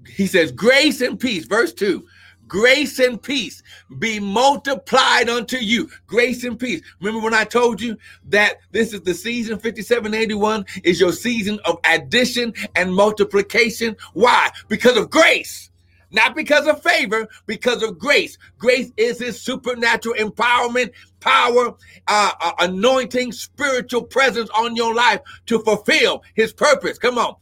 He 0.07 0.27
says, 0.27 0.53
grace 0.53 1.01
and 1.01 1.19
peace. 1.19 1.47
Verse 1.47 1.73
2 1.73 2.05
grace 2.53 2.99
and 2.99 3.23
peace 3.23 3.63
be 3.99 4.21
multiplied 4.21 5.31
unto 5.31 5.57
you. 5.57 5.89
Grace 6.07 6.45
and 6.45 6.59
peace. 6.59 6.83
Remember 7.01 7.25
when 7.25 7.33
I 7.33 7.45
told 7.45 7.81
you 7.81 7.97
that 8.29 8.59
this 8.73 8.93
is 8.93 9.01
the 9.01 9.15
season 9.15 9.55
5781 9.59 10.67
is 10.85 11.01
your 11.01 11.13
season 11.13 11.59
of 11.65 11.79
addition 11.89 12.53
and 12.77 12.95
multiplication? 12.95 13.97
Why? 14.13 14.51
Because 14.69 14.99
of 14.99 15.09
grace. 15.09 15.71
Not 16.13 16.37
because 16.37 16.67
of 16.67 16.83
favor, 16.83 17.27
because 17.47 17.83
of 17.83 17.99
grace. 17.99 18.37
Grace 18.59 18.93
is 18.97 19.19
his 19.19 19.41
supernatural 19.41 20.15
empowerment, 20.17 20.93
power, 21.21 21.75
uh, 22.07 22.33
uh, 22.41 22.53
anointing, 22.61 23.33
spiritual 23.33 24.03
presence 24.03 24.51
on 24.51 24.77
your 24.77 24.95
life 24.95 25.21
to 25.47 25.59
fulfill 25.61 26.23
his 26.35 26.53
purpose. 26.53 26.99
Come 26.99 27.19
on. 27.19 27.37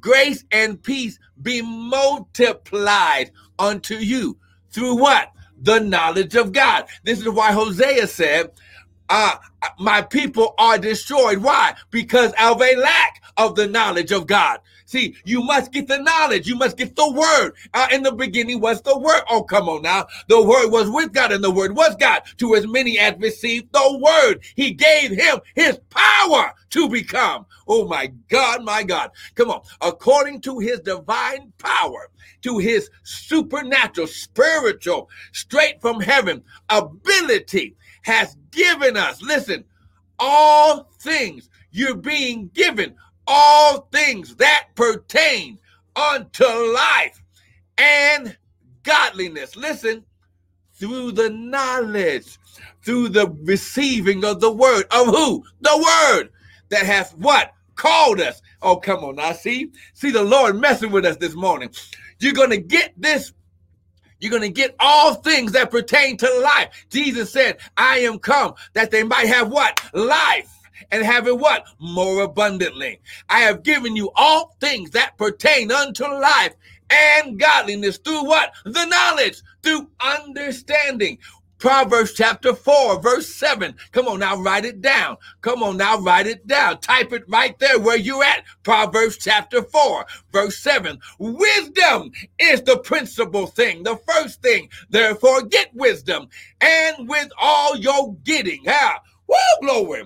Grace 0.00 0.44
and 0.52 0.82
peace 0.82 1.18
be 1.42 1.62
multiplied 1.62 3.32
unto 3.58 3.96
you 3.96 4.36
through 4.70 4.96
what? 4.96 5.32
The 5.62 5.80
knowledge 5.80 6.36
of 6.36 6.52
God. 6.52 6.86
This 7.04 7.20
is 7.20 7.28
why 7.28 7.52
Hosea 7.52 8.06
said, 8.06 8.52
uh, 9.08 9.36
my 9.78 10.02
people 10.02 10.54
are 10.58 10.78
destroyed. 10.78 11.38
Why? 11.38 11.74
Because 11.90 12.32
of 12.40 12.62
a 12.62 12.76
lack 12.76 13.22
of 13.36 13.56
the 13.56 13.66
knowledge 13.66 14.12
of 14.12 14.26
God. 14.26 14.60
See, 14.90 15.14
you 15.24 15.40
must 15.40 15.70
get 15.70 15.86
the 15.86 15.98
knowledge. 15.98 16.48
You 16.48 16.56
must 16.56 16.76
get 16.76 16.96
the 16.96 17.08
word. 17.12 17.52
Uh, 17.72 17.86
in 17.92 18.02
the 18.02 18.10
beginning 18.10 18.60
was 18.60 18.82
the 18.82 18.98
word. 18.98 19.22
Oh, 19.30 19.44
come 19.44 19.68
on 19.68 19.82
now. 19.82 20.08
The 20.26 20.42
word 20.42 20.72
was 20.72 20.90
with 20.90 21.12
God 21.12 21.30
and 21.30 21.44
the 21.44 21.50
word 21.52 21.76
was 21.76 21.94
God. 21.94 22.22
To 22.38 22.56
as 22.56 22.66
many 22.66 22.98
as 22.98 23.14
received 23.20 23.72
the 23.72 24.00
word, 24.02 24.42
he 24.56 24.72
gave 24.72 25.12
him 25.12 25.38
his 25.54 25.78
power 25.90 26.52
to 26.70 26.88
become. 26.88 27.46
Oh 27.68 27.86
my 27.86 28.08
God, 28.28 28.64
my 28.64 28.82
God. 28.82 29.12
Come 29.36 29.52
on. 29.52 29.60
According 29.80 30.40
to 30.40 30.58
his 30.58 30.80
divine 30.80 31.52
power, 31.58 32.10
to 32.42 32.58
his 32.58 32.90
supernatural, 33.04 34.08
spiritual, 34.08 35.08
straight 35.30 35.80
from 35.80 36.00
heaven 36.00 36.42
ability 36.68 37.76
has 38.02 38.36
given 38.50 38.96
us, 38.96 39.22
listen, 39.22 39.64
all 40.18 40.90
things 40.98 41.48
you're 41.70 41.94
being 41.94 42.50
given, 42.54 42.96
all 43.32 43.88
things 43.92 44.34
that 44.36 44.66
pertain 44.74 45.56
unto 45.94 46.44
life 46.44 47.22
and 47.78 48.36
godliness. 48.82 49.54
Listen, 49.54 50.04
through 50.74 51.12
the 51.12 51.30
knowledge, 51.30 52.38
through 52.84 53.10
the 53.10 53.28
receiving 53.44 54.24
of 54.24 54.40
the 54.40 54.50
word 54.50 54.84
of 54.90 55.06
who? 55.06 55.44
The 55.60 55.76
word 55.76 56.30
that 56.70 56.86
has 56.86 57.12
what? 57.12 57.52
Called 57.76 58.20
us 58.20 58.42
Oh, 58.62 58.76
come 58.76 59.04
on 59.04 59.18
I 59.18 59.32
See, 59.32 59.70
see 59.94 60.10
the 60.10 60.22
Lord 60.22 60.60
messing 60.60 60.90
with 60.90 61.06
us 61.06 61.16
this 61.16 61.34
morning. 61.34 61.70
You're 62.18 62.32
going 62.32 62.50
to 62.50 62.58
get 62.58 62.92
this 62.96 63.32
you're 64.20 64.30
going 64.30 64.42
to 64.42 64.50
get 64.50 64.76
all 64.78 65.14
things 65.14 65.52
that 65.52 65.70
pertain 65.70 66.18
to 66.18 66.40
life. 66.40 66.86
Jesus 66.90 67.32
said, 67.32 67.56
I 67.78 68.00
am 68.00 68.18
come 68.18 68.52
that 68.74 68.90
they 68.90 69.02
might 69.02 69.28
have 69.28 69.50
what? 69.50 69.80
Life 69.94 70.59
and 70.90 71.04
have 71.04 71.26
it 71.26 71.38
what? 71.38 71.64
More 71.78 72.22
abundantly. 72.22 73.00
I 73.28 73.40
have 73.40 73.62
given 73.62 73.96
you 73.96 74.10
all 74.14 74.56
things 74.60 74.90
that 74.90 75.18
pertain 75.18 75.70
unto 75.72 76.04
life 76.04 76.54
and 76.90 77.38
godliness 77.38 77.98
through 77.98 78.24
what? 78.24 78.52
The 78.64 78.86
knowledge, 78.86 79.42
through 79.62 79.88
understanding. 80.00 81.18
Proverbs 81.60 82.14
chapter 82.14 82.54
4, 82.54 83.02
verse 83.02 83.28
7. 83.34 83.74
Come 83.92 84.08
on 84.08 84.20
now, 84.20 84.40
write 84.40 84.64
it 84.64 84.80
down. 84.80 85.18
Come 85.42 85.62
on 85.62 85.76
now, 85.76 85.98
write 86.00 86.26
it 86.26 86.46
down. 86.46 86.80
Type 86.80 87.12
it 87.12 87.24
right 87.28 87.56
there 87.58 87.78
where 87.78 87.98
you're 87.98 88.24
at. 88.24 88.44
Proverbs 88.62 89.18
chapter 89.18 89.62
4, 89.62 90.06
verse 90.32 90.56
7. 90.56 90.98
Wisdom 91.18 92.12
is 92.38 92.62
the 92.62 92.78
principal 92.78 93.46
thing, 93.46 93.82
the 93.82 93.96
first 94.08 94.40
thing. 94.40 94.70
Therefore, 94.88 95.42
get 95.42 95.68
wisdom. 95.74 96.28
And 96.62 97.06
with 97.06 97.28
all 97.38 97.76
your 97.76 98.14
getting, 98.24 98.64
ah, 98.66 99.00
woo, 99.26 99.36
glory, 99.60 100.04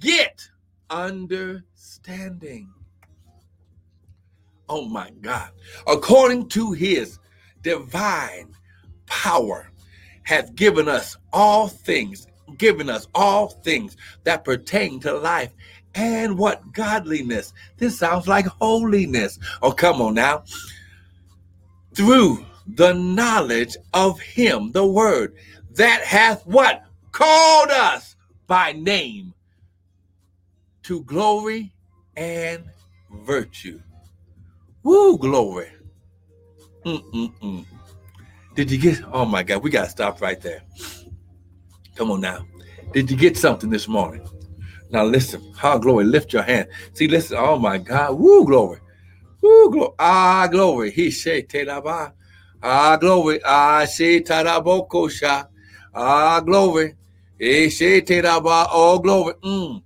get 0.00 0.48
understanding. 0.90 2.72
Oh 4.68 4.88
my 4.88 5.10
God. 5.20 5.50
According 5.86 6.48
to 6.50 6.72
his 6.72 7.18
divine 7.62 8.54
power 9.06 9.70
hath 10.22 10.54
given 10.54 10.88
us 10.88 11.16
all 11.32 11.68
things, 11.68 12.26
given 12.56 12.88
us 12.88 13.06
all 13.14 13.48
things 13.48 13.96
that 14.24 14.44
pertain 14.44 15.00
to 15.00 15.12
life 15.12 15.52
and 15.94 16.38
what 16.38 16.72
godliness. 16.72 17.52
This 17.76 17.98
sounds 17.98 18.26
like 18.26 18.46
holiness. 18.46 19.38
Oh, 19.62 19.72
come 19.72 20.00
on 20.00 20.14
now. 20.14 20.44
Through 21.94 22.44
the 22.66 22.94
knowledge 22.94 23.76
of 23.92 24.18
him, 24.18 24.72
the 24.72 24.86
word 24.86 25.36
that 25.72 26.02
hath 26.02 26.46
what? 26.46 26.84
Called 27.12 27.70
us 27.70 28.16
by 28.46 28.72
name 28.72 29.33
to 30.84 31.02
glory 31.04 31.72
and 32.16 32.64
virtue. 33.10 33.80
Woo, 34.82 35.18
glory. 35.18 35.68
Mm-mm-mm. 36.84 37.64
Did 38.54 38.70
you 38.70 38.78
get? 38.78 39.02
Oh 39.12 39.24
my 39.24 39.42
God, 39.42 39.62
we 39.62 39.70
gotta 39.70 39.90
stop 39.90 40.20
right 40.20 40.40
there. 40.40 40.62
Come 41.96 42.10
on 42.10 42.20
now. 42.20 42.46
Did 42.92 43.10
you 43.10 43.16
get 43.16 43.36
something 43.36 43.70
this 43.70 43.88
morning? 43.88 44.28
Now 44.90 45.04
listen. 45.04 45.54
How 45.56 45.78
glory. 45.78 46.04
Lift 46.04 46.32
your 46.32 46.42
hand. 46.42 46.68
See, 46.92 47.08
listen. 47.08 47.38
Oh 47.40 47.58
my 47.58 47.78
God. 47.78 48.18
Woo, 48.18 48.44
glory. 48.44 48.80
Woo, 49.42 49.70
glory. 49.70 49.92
Ah, 49.98 50.48
glory. 50.50 50.90
He 50.92 51.10
say 51.10 51.42
telaba. 51.42 52.12
Ah, 52.62 52.96
glory. 52.98 53.40
Ah, 53.44 53.86
she 53.86 54.20
taraboko 54.20 55.10
sha. 55.10 55.46
Ah, 55.94 56.40
glory. 56.40 56.96
He 57.38 57.70
say 57.70 58.02
telaba. 58.02 58.68
Oh, 58.70 58.98
glory. 58.98 59.34
Mm. 59.44 59.83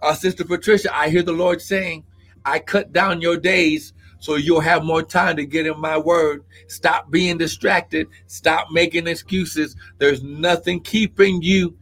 Uh, 0.00 0.14
Sister 0.14 0.44
Patricia, 0.44 0.94
I 0.94 1.08
hear 1.08 1.22
the 1.22 1.32
Lord 1.32 1.62
saying, 1.62 2.04
I 2.44 2.58
cut 2.58 2.92
down 2.92 3.20
your 3.20 3.36
days 3.36 3.94
so 4.18 4.36
you'll 4.36 4.60
have 4.60 4.84
more 4.84 5.02
time 5.02 5.36
to 5.36 5.44
get 5.44 5.66
in 5.66 5.78
my 5.78 5.98
word. 5.98 6.44
Stop 6.68 7.10
being 7.10 7.36
distracted. 7.38 8.08
Stop 8.26 8.68
making 8.70 9.06
excuses. 9.06 9.76
There's 9.98 10.22
nothing 10.22 10.80
keeping 10.80 11.42
you 11.42 11.76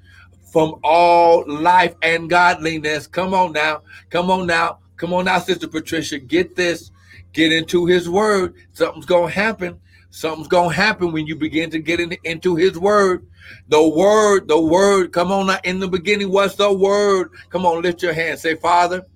from 0.53 0.75
all 0.83 1.45
life 1.47 1.95
and 2.03 2.29
godliness. 2.29 3.07
Come 3.07 3.33
on 3.33 3.53
now. 3.53 3.83
Come 4.11 4.31
on 4.31 4.47
now. 4.47 4.79
Come 4.97 5.15
on 5.15 5.25
now, 5.25 5.39
Sister 5.39 5.69
Patricia. 5.69 6.19
Get 6.19 6.57
this. 6.57 6.91
Get 7.33 7.53
into 7.53 7.87
his 7.87 8.09
word. 8.09 8.55
Something's 8.73 9.07
going 9.07 9.33
to 9.33 9.35
happen. 9.35 9.81
Something's 10.13 10.49
to 10.49 10.69
happen 10.69 11.11
when 11.11 11.27
you 11.27 11.35
begin 11.35 11.71
to 11.71 11.79
get 11.79 11.99
in, 11.99 12.15
into 12.23 12.55
his 12.55 12.79
word. 12.79 13.27
The 13.69 13.83
word, 13.83 14.47
the 14.47 14.61
word. 14.61 15.11
Come 15.11 15.33
on 15.33 15.47
now. 15.47 15.59
In 15.65 15.81
the 15.81 15.89
beginning 15.89 16.31
was 16.31 16.55
the 16.55 16.71
word. 16.71 17.31
Come 17.49 17.65
on, 17.65 17.81
lift 17.81 18.03
your 18.03 18.13
hand. 18.13 18.39
Say, 18.39 18.55
Father. 18.55 19.07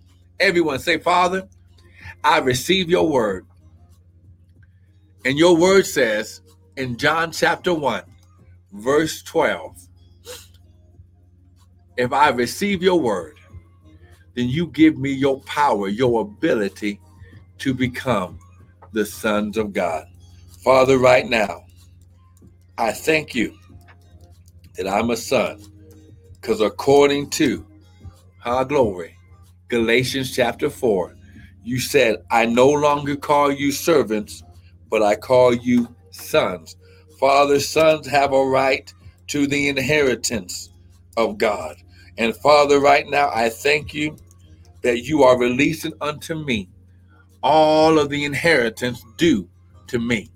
Everyone 0.40 0.78
say, 0.78 0.98
Father, 0.98 1.48
I 2.24 2.38
receive 2.38 2.88
your 2.88 3.08
word. 3.08 3.46
And 5.26 5.38
your 5.38 5.54
word 5.54 5.84
says 5.84 6.40
in 6.76 6.96
John 6.96 7.30
chapter 7.30 7.74
1, 7.74 8.02
verse 8.72 9.22
12, 9.22 9.76
if 11.98 12.12
I 12.12 12.30
receive 12.30 12.82
your 12.82 13.00
word, 13.00 13.38
then 14.34 14.48
you 14.48 14.66
give 14.68 14.96
me 14.96 15.12
your 15.12 15.40
power, 15.42 15.88
your 15.88 16.22
ability 16.22 17.00
to 17.58 17.74
become 17.74 18.38
the 18.92 19.04
sons 19.04 19.56
of 19.58 19.74
God. 19.74 20.06
Father, 20.66 20.98
right 20.98 21.28
now, 21.28 21.64
I 22.76 22.90
thank 22.90 23.36
you 23.36 23.56
that 24.74 24.88
I'm 24.88 25.10
a 25.10 25.16
son, 25.16 25.62
because 26.32 26.60
according 26.60 27.30
to 27.30 27.64
our 28.44 28.64
glory, 28.64 29.16
Galatians 29.68 30.34
chapter 30.34 30.68
4, 30.68 31.14
you 31.62 31.78
said, 31.78 32.24
I 32.32 32.46
no 32.46 32.68
longer 32.68 33.14
call 33.14 33.52
you 33.52 33.70
servants, 33.70 34.42
but 34.90 35.04
I 35.04 35.14
call 35.14 35.54
you 35.54 35.94
sons. 36.10 36.74
Father, 37.20 37.60
sons 37.60 38.08
have 38.08 38.32
a 38.32 38.44
right 38.44 38.92
to 39.28 39.46
the 39.46 39.68
inheritance 39.68 40.70
of 41.16 41.38
God. 41.38 41.76
And 42.18 42.34
Father, 42.34 42.80
right 42.80 43.06
now, 43.08 43.30
I 43.32 43.50
thank 43.50 43.94
you 43.94 44.16
that 44.82 45.04
you 45.04 45.22
are 45.22 45.38
releasing 45.38 45.92
unto 46.00 46.34
me 46.34 46.68
all 47.40 48.00
of 48.00 48.10
the 48.10 48.24
inheritance 48.24 49.04
due 49.16 49.48
to 49.86 50.00
me. 50.00 50.28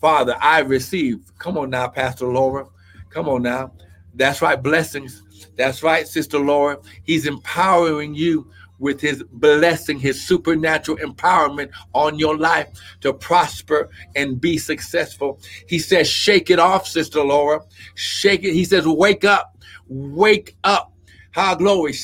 Father, 0.00 0.36
I 0.40 0.60
receive. 0.60 1.20
Come 1.38 1.58
on 1.58 1.70
now, 1.70 1.88
Pastor 1.88 2.26
Laura. 2.26 2.66
Come 3.10 3.28
on 3.28 3.42
now. 3.42 3.72
That's 4.14 4.42
right, 4.42 4.60
blessings. 4.60 5.22
That's 5.56 5.82
right, 5.82 6.06
Sister 6.06 6.38
Laura. 6.38 6.78
He's 7.04 7.26
empowering 7.26 8.14
you 8.14 8.50
with 8.78 9.00
his 9.00 9.22
blessing, 9.32 9.98
his 9.98 10.26
supernatural 10.26 10.96
empowerment 10.98 11.70
on 11.92 12.18
your 12.18 12.36
life 12.36 12.68
to 13.02 13.12
prosper 13.12 13.90
and 14.16 14.40
be 14.40 14.56
successful. 14.58 15.38
He 15.68 15.78
says, 15.78 16.08
Shake 16.08 16.50
it 16.50 16.58
off, 16.58 16.86
Sister 16.86 17.22
Laura. 17.22 17.60
Shake 17.94 18.42
it. 18.42 18.54
He 18.54 18.64
says, 18.64 18.86
Wake 18.86 19.24
up. 19.24 19.58
Wake 19.88 20.56
up. 20.64 20.92
How 21.32 21.54
glory. 21.54 21.94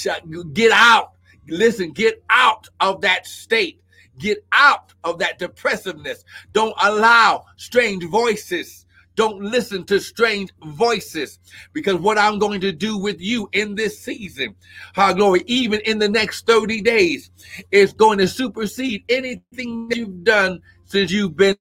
Get 0.53 0.71
out. 0.73 1.13
Listen, 1.49 1.93
get 1.93 2.23
out 2.29 2.69
of 2.81 3.01
that 3.01 3.27
state. 3.27 3.81
Get 4.19 4.45
out 4.53 4.93
of 5.05 5.19
that 5.19 5.39
depressiveness. 5.39 6.25
Don't 6.53 6.75
allow 6.81 7.45
strange 7.57 8.05
voices 8.05 8.87
don't 9.17 9.41
listen 9.41 9.83
to 9.85 9.99
strange 9.99 10.53
voices 10.63 11.39
because 11.73 11.97
what 11.97 12.19
I'm 12.19 12.39
going 12.39 12.61
to 12.61 12.71
do 12.71 12.99
with 12.99 13.21
you 13.21 13.49
in 13.53 13.75
this 13.75 13.99
season, 13.99 14.55
how 14.93 15.13
glory, 15.15 15.43
even 15.47 15.81
in 15.81 15.99
the 15.99 16.09
next 16.09 16.47
30 16.47 16.83
days, 16.83 17.31
is 17.73 17.95
going 17.95 18.19
to 18.19 18.29
supersede 18.29 19.05
anything 19.09 19.91
you've 19.91 20.23
done 20.23 20.61
since 20.85 21.11
you've 21.11 21.37
been 21.37 21.57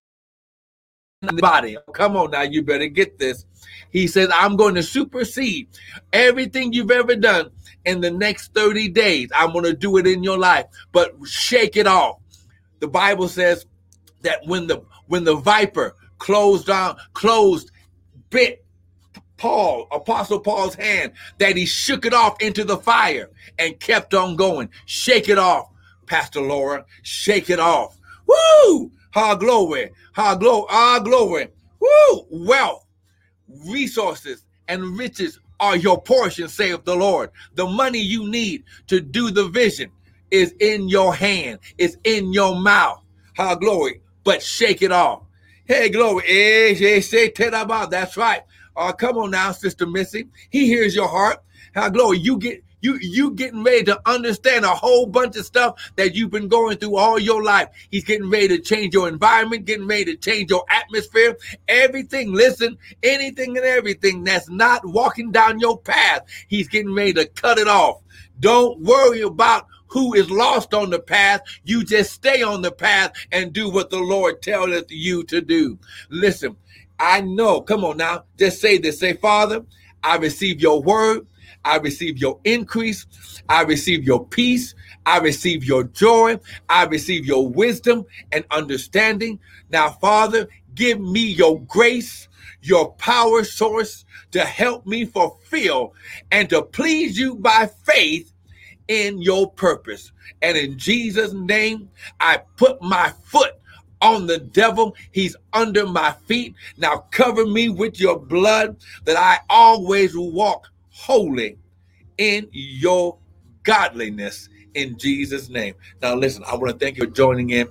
in 1.21 1.35
the 1.35 1.41
body. 1.41 1.77
Come 1.93 2.17
on 2.17 2.31
now, 2.31 2.41
you 2.41 2.61
better 2.61 2.87
get 2.87 3.17
this. 3.17 3.45
He 3.89 4.07
says, 4.07 4.29
I'm 4.33 4.57
going 4.57 4.75
to 4.75 4.83
supersede 4.83 5.69
everything 6.11 6.73
you've 6.73 6.91
ever 6.91 7.15
done 7.15 7.51
in 7.85 8.01
the 8.01 8.11
next 8.11 8.53
30 8.53 8.89
days. 8.89 9.29
I'm 9.33 9.53
going 9.53 9.63
to 9.63 9.73
do 9.73 9.95
it 9.97 10.05
in 10.05 10.23
your 10.23 10.37
life, 10.37 10.65
but 10.91 11.15
shake 11.25 11.77
it 11.77 11.87
off. 11.87 12.17
The 12.79 12.87
Bible 12.87 13.27
says 13.27 13.65
that 14.21 14.45
when 14.45 14.67
the 14.67 14.83
when 15.07 15.23
the 15.23 15.35
viper 15.35 15.95
closed 16.17 16.67
down, 16.67 16.97
closed, 17.13 17.71
bit 18.29 18.65
Paul, 19.37 19.87
Apostle 19.91 20.39
Paul's 20.39 20.75
hand, 20.75 21.13
that 21.39 21.57
he 21.57 21.65
shook 21.65 22.05
it 22.05 22.13
off 22.13 22.41
into 22.41 22.63
the 22.63 22.77
fire 22.77 23.29
and 23.59 23.79
kept 23.79 24.13
on 24.13 24.35
going. 24.35 24.69
Shake 24.85 25.29
it 25.29 25.37
off, 25.37 25.69
Pastor 26.05 26.41
Laura. 26.41 26.85
Shake 27.03 27.49
it 27.49 27.59
off. 27.59 27.97
Woo! 28.27 28.91
Ha 29.13 29.35
glory. 29.35 29.91
Ha 30.13 30.35
glory. 30.35 30.65
Ah 30.69 30.99
glory. 30.99 31.49
Woo! 31.79 32.25
Wealth, 32.29 32.85
resources, 33.67 34.45
and 34.67 34.97
riches 34.97 35.39
are 35.59 35.77
your 35.77 36.01
portion, 36.01 36.47
saith 36.47 36.83
the 36.83 36.95
Lord. 36.95 37.31
The 37.55 37.65
money 37.65 37.99
you 37.99 38.29
need 38.29 38.63
to 38.87 38.99
do 38.99 39.31
the 39.31 39.47
vision 39.47 39.91
is 40.31 40.53
in 40.59 40.89
your 40.89 41.13
hand, 41.13 41.59
it's 41.77 41.97
in 42.03 42.33
your 42.33 42.59
mouth. 42.59 43.01
Ha 43.37 43.55
glory. 43.55 44.01
But 44.23 44.41
shake 44.41 44.81
it 44.81 44.91
off. 44.91 45.23
Hey, 45.65 45.89
glory. 45.89 46.23
That's 47.89 48.17
right. 48.17 48.41
Uh, 48.75 48.91
come 48.91 49.17
on 49.17 49.31
now, 49.31 49.51
Sister 49.51 49.85
Missy. 49.85 50.27
He 50.49 50.67
hears 50.67 50.95
your 50.95 51.07
heart. 51.07 51.43
How 51.73 51.89
glory. 51.89 52.19
You 52.19 52.37
get 52.37 52.63
you 52.81 52.97
you 53.01 53.31
getting 53.31 53.63
ready 53.63 53.83
to 53.85 53.99
understand 54.07 54.63
a 54.63 54.69
whole 54.69 55.07
bunch 55.07 55.35
of 55.37 55.45
stuff 55.45 55.91
that 55.95 56.13
you've 56.13 56.29
been 56.29 56.47
going 56.47 56.77
through 56.77 56.97
all 56.97 57.17
your 57.17 57.43
life. 57.43 57.69
He's 57.89 58.03
getting 58.03 58.29
ready 58.29 58.49
to 58.49 58.59
change 58.59 58.93
your 58.93 59.07
environment, 59.07 59.65
getting 59.65 59.87
ready 59.87 60.05
to 60.05 60.15
change 60.15 60.51
your 60.51 60.63
atmosphere. 60.69 61.35
Everything, 61.67 62.31
listen, 62.31 62.77
anything 63.01 63.57
and 63.57 63.65
everything 63.65 64.23
that's 64.23 64.49
not 64.49 64.85
walking 64.85 65.31
down 65.31 65.59
your 65.59 65.79
path, 65.79 66.21
he's 66.47 66.67
getting 66.67 66.93
ready 66.93 67.13
to 67.13 67.25
cut 67.25 67.57
it 67.57 67.67
off. 67.67 68.01
Don't 68.39 68.79
worry 68.81 69.21
about 69.21 69.67
who 69.95 70.13
is 70.13 70.29
lost 70.29 70.73
on 70.73 70.89
the 70.89 70.99
path, 70.99 71.39
you 71.63 71.81
just 71.81 72.11
stay 72.11 72.43
on 72.43 72.61
the 72.61 72.69
path 72.69 73.13
and 73.31 73.53
do 73.53 73.69
what 73.69 73.89
the 73.89 73.97
Lord 73.97 74.41
telleth 74.41 74.91
you 74.91 75.23
to 75.23 75.39
do. 75.39 75.79
Listen, 76.09 76.57
I 76.99 77.21
know, 77.21 77.61
come 77.61 77.85
on 77.85 77.95
now, 77.95 78.25
just 78.37 78.59
say 78.59 78.77
this. 78.77 78.99
Say, 78.99 79.13
Father, 79.13 79.65
I 80.03 80.17
receive 80.17 80.59
your 80.59 80.81
word. 80.81 81.25
I 81.63 81.77
receive 81.77 82.17
your 82.17 82.41
increase. 82.43 83.05
I 83.47 83.61
receive 83.61 84.03
your 84.03 84.27
peace. 84.27 84.75
I 85.05 85.19
receive 85.19 85.63
your 85.63 85.85
joy. 85.85 86.41
I 86.67 86.83
receive 86.83 87.25
your 87.25 87.47
wisdom 87.47 88.03
and 88.33 88.43
understanding. 88.51 89.39
Now, 89.69 89.91
Father, 89.91 90.49
give 90.73 90.99
me 90.99 91.21
your 91.21 91.61
grace, 91.61 92.27
your 92.61 92.91
power 92.95 93.45
source 93.45 94.03
to 94.31 94.41
help 94.41 94.85
me 94.85 95.05
fulfill 95.05 95.93
and 96.31 96.49
to 96.49 96.63
please 96.63 97.17
you 97.17 97.35
by 97.35 97.69
faith 97.85 98.33
in 98.87 99.21
your 99.21 99.51
purpose. 99.51 100.11
And 100.41 100.57
in 100.57 100.77
Jesus' 100.77 101.33
name, 101.33 101.89
I 102.19 102.41
put 102.57 102.81
my 102.81 103.11
foot 103.23 103.53
on 104.01 104.27
the 104.27 104.37
devil. 104.37 104.95
He's 105.11 105.35
under 105.53 105.85
my 105.85 106.11
feet. 106.27 106.55
Now 106.77 107.05
cover 107.11 107.45
me 107.45 107.69
with 107.69 107.99
your 107.99 108.19
blood 108.19 108.77
that 109.05 109.17
I 109.17 109.39
always 109.49 110.15
walk 110.15 110.67
holy 110.89 111.57
in 112.17 112.47
your 112.51 113.17
godliness 113.63 114.49
in 114.75 114.97
Jesus' 114.97 115.49
name. 115.49 115.73
Now, 116.01 116.15
listen, 116.15 116.43
I 116.45 116.55
want 116.55 116.71
to 116.71 116.85
thank 116.85 116.97
you 116.97 117.05
for 117.05 117.11
joining 117.11 117.51
in. 117.51 117.67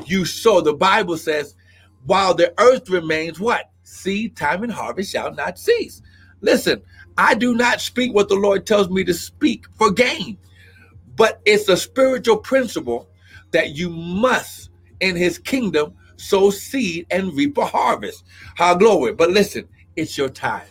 you 0.06 0.24
sow. 0.24 0.62
The 0.62 0.74
Bible 0.74 1.18
says, 1.18 1.56
while 2.06 2.34
the 2.34 2.54
earth 2.58 2.90
remains, 2.90 3.40
what? 3.40 3.70
Seed, 3.84 4.38
time, 4.38 4.64
and 4.64 4.72
harvest 4.72 5.12
shall 5.12 5.34
not 5.34 5.60
cease. 5.60 6.02
Listen, 6.40 6.82
I 7.18 7.36
do 7.36 7.56
not 7.56 7.82
speak 7.82 8.14
what 8.14 8.30
the 8.30 8.36
Lord 8.36 8.66
tells 8.66 8.90
me 8.90 9.04
to 9.04 9.14
speak 9.14 9.66
for 9.76 9.92
gain. 9.92 10.38
But 11.16 11.42
it's 11.46 11.70
a 11.70 11.78
spiritual 11.78 12.38
principle 12.38 13.10
that 13.52 13.76
you 13.76 13.90
must, 13.90 14.70
in 15.00 15.16
his 15.16 15.38
kingdom, 15.38 15.94
sow 16.18 16.50
seed 16.50 17.06
and 17.12 17.34
reap 17.34 17.58
a 17.58 17.66
harvest. 17.66 18.24
How 18.56 18.76
glory. 18.76 19.14
But 19.14 19.32
listen, 19.32 19.68
it's 19.96 20.18
your 20.18 20.30
time. 20.30 20.68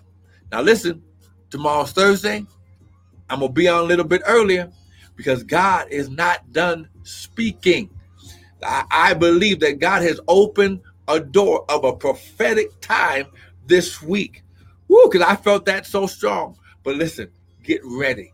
Now, 0.51 0.63
listen, 0.63 1.03
tomorrow's 1.51 1.93
Thursday. 1.93 2.47
I'm 3.31 3.41
going 3.41 3.51
to 3.51 3.55
be 3.55 3.69
on 3.69 3.81
a 3.85 3.87
little 3.87 4.05
bit 4.05 4.23
earlier 4.27 4.71
because 5.17 5.43
God 5.43 5.89
is 5.91 6.11
not 6.11 6.53
done 6.53 6.89
speaking. 7.03 7.89
I, 8.63 8.85
I 8.91 9.15
believe 9.15 9.61
that 9.61 9.79
God 9.79 10.03
has 10.03 10.21
opened 10.29 10.81
a 11.09 11.21
door 11.21 11.65
of 11.71 11.85
a 11.85 11.95
prophetic 11.95 12.79
time 12.81 13.27
this 13.67 14.03
week. 14.03 14.42
Woo, 14.93 15.09
because 15.11 15.27
I 15.27 15.37
felt 15.37 15.67
that 15.67 15.87
so 15.87 16.07
strong. 16.07 16.59
But 16.85 16.97
listen, 16.97 17.31
get 17.63 17.81
ready 17.85 18.33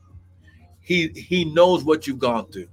he 0.89 1.09
he 1.09 1.45
knows 1.45 1.85
what 1.85 2.07
you've 2.07 2.19
gone 2.19 2.47
through, 2.51 2.69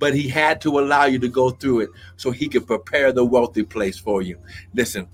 but 0.00 0.14
he 0.14 0.28
had 0.28 0.60
to 0.62 0.80
allow 0.80 1.04
you 1.04 1.20
to 1.20 1.28
go 1.28 1.50
through 1.50 1.82
it 1.82 1.90
so 2.16 2.32
he 2.32 2.48
could 2.48 2.66
prepare 2.66 3.12
the 3.12 3.24
wealthy 3.24 3.62
place 3.62 3.96
for 3.96 4.20
you. 4.20 4.36
Listen, 4.74 5.06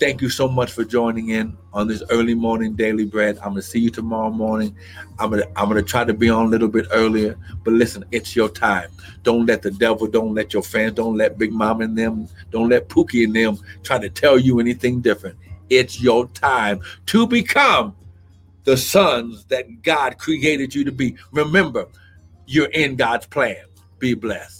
thank 0.00 0.22
you 0.22 0.30
so 0.30 0.48
much 0.48 0.72
for 0.72 0.82
joining 0.82 1.28
in 1.28 1.58
on 1.74 1.88
this 1.88 2.02
early 2.08 2.34
morning 2.34 2.74
daily 2.74 3.04
bread. 3.04 3.36
I'm 3.40 3.50
gonna 3.50 3.60
see 3.60 3.80
you 3.80 3.90
tomorrow 3.90 4.30
morning. 4.30 4.74
I'm 5.18 5.28
gonna 5.28 5.44
I'm 5.56 5.68
gonna 5.68 5.82
try 5.82 6.04
to 6.04 6.14
be 6.14 6.30
on 6.30 6.46
a 6.46 6.48
little 6.48 6.68
bit 6.68 6.86
earlier, 6.90 7.36
but 7.64 7.74
listen, 7.74 8.02
it's 8.12 8.34
your 8.34 8.48
time. 8.48 8.88
Don't 9.22 9.44
let 9.44 9.60
the 9.60 9.72
devil, 9.72 10.06
don't 10.06 10.34
let 10.34 10.54
your 10.54 10.62
fans, 10.62 10.94
don't 10.94 11.18
let 11.18 11.36
Big 11.36 11.52
Mom 11.52 11.82
and 11.82 11.98
them, 11.98 12.28
don't 12.50 12.70
let 12.70 12.88
Pookie 12.88 13.24
and 13.24 13.36
them 13.36 13.58
try 13.82 13.98
to 13.98 14.08
tell 14.08 14.38
you 14.38 14.58
anything 14.58 15.02
different. 15.02 15.36
It's 15.70 16.00
your 16.00 16.26
time 16.28 16.80
to 17.06 17.26
become 17.26 17.96
the 18.64 18.76
sons 18.76 19.44
that 19.46 19.82
God 19.82 20.18
created 20.18 20.74
you 20.74 20.84
to 20.84 20.92
be. 20.92 21.16
Remember, 21.32 21.86
you're 22.46 22.66
in 22.66 22.96
God's 22.96 23.26
plan. 23.26 23.64
Be 23.98 24.14
blessed. 24.14 24.59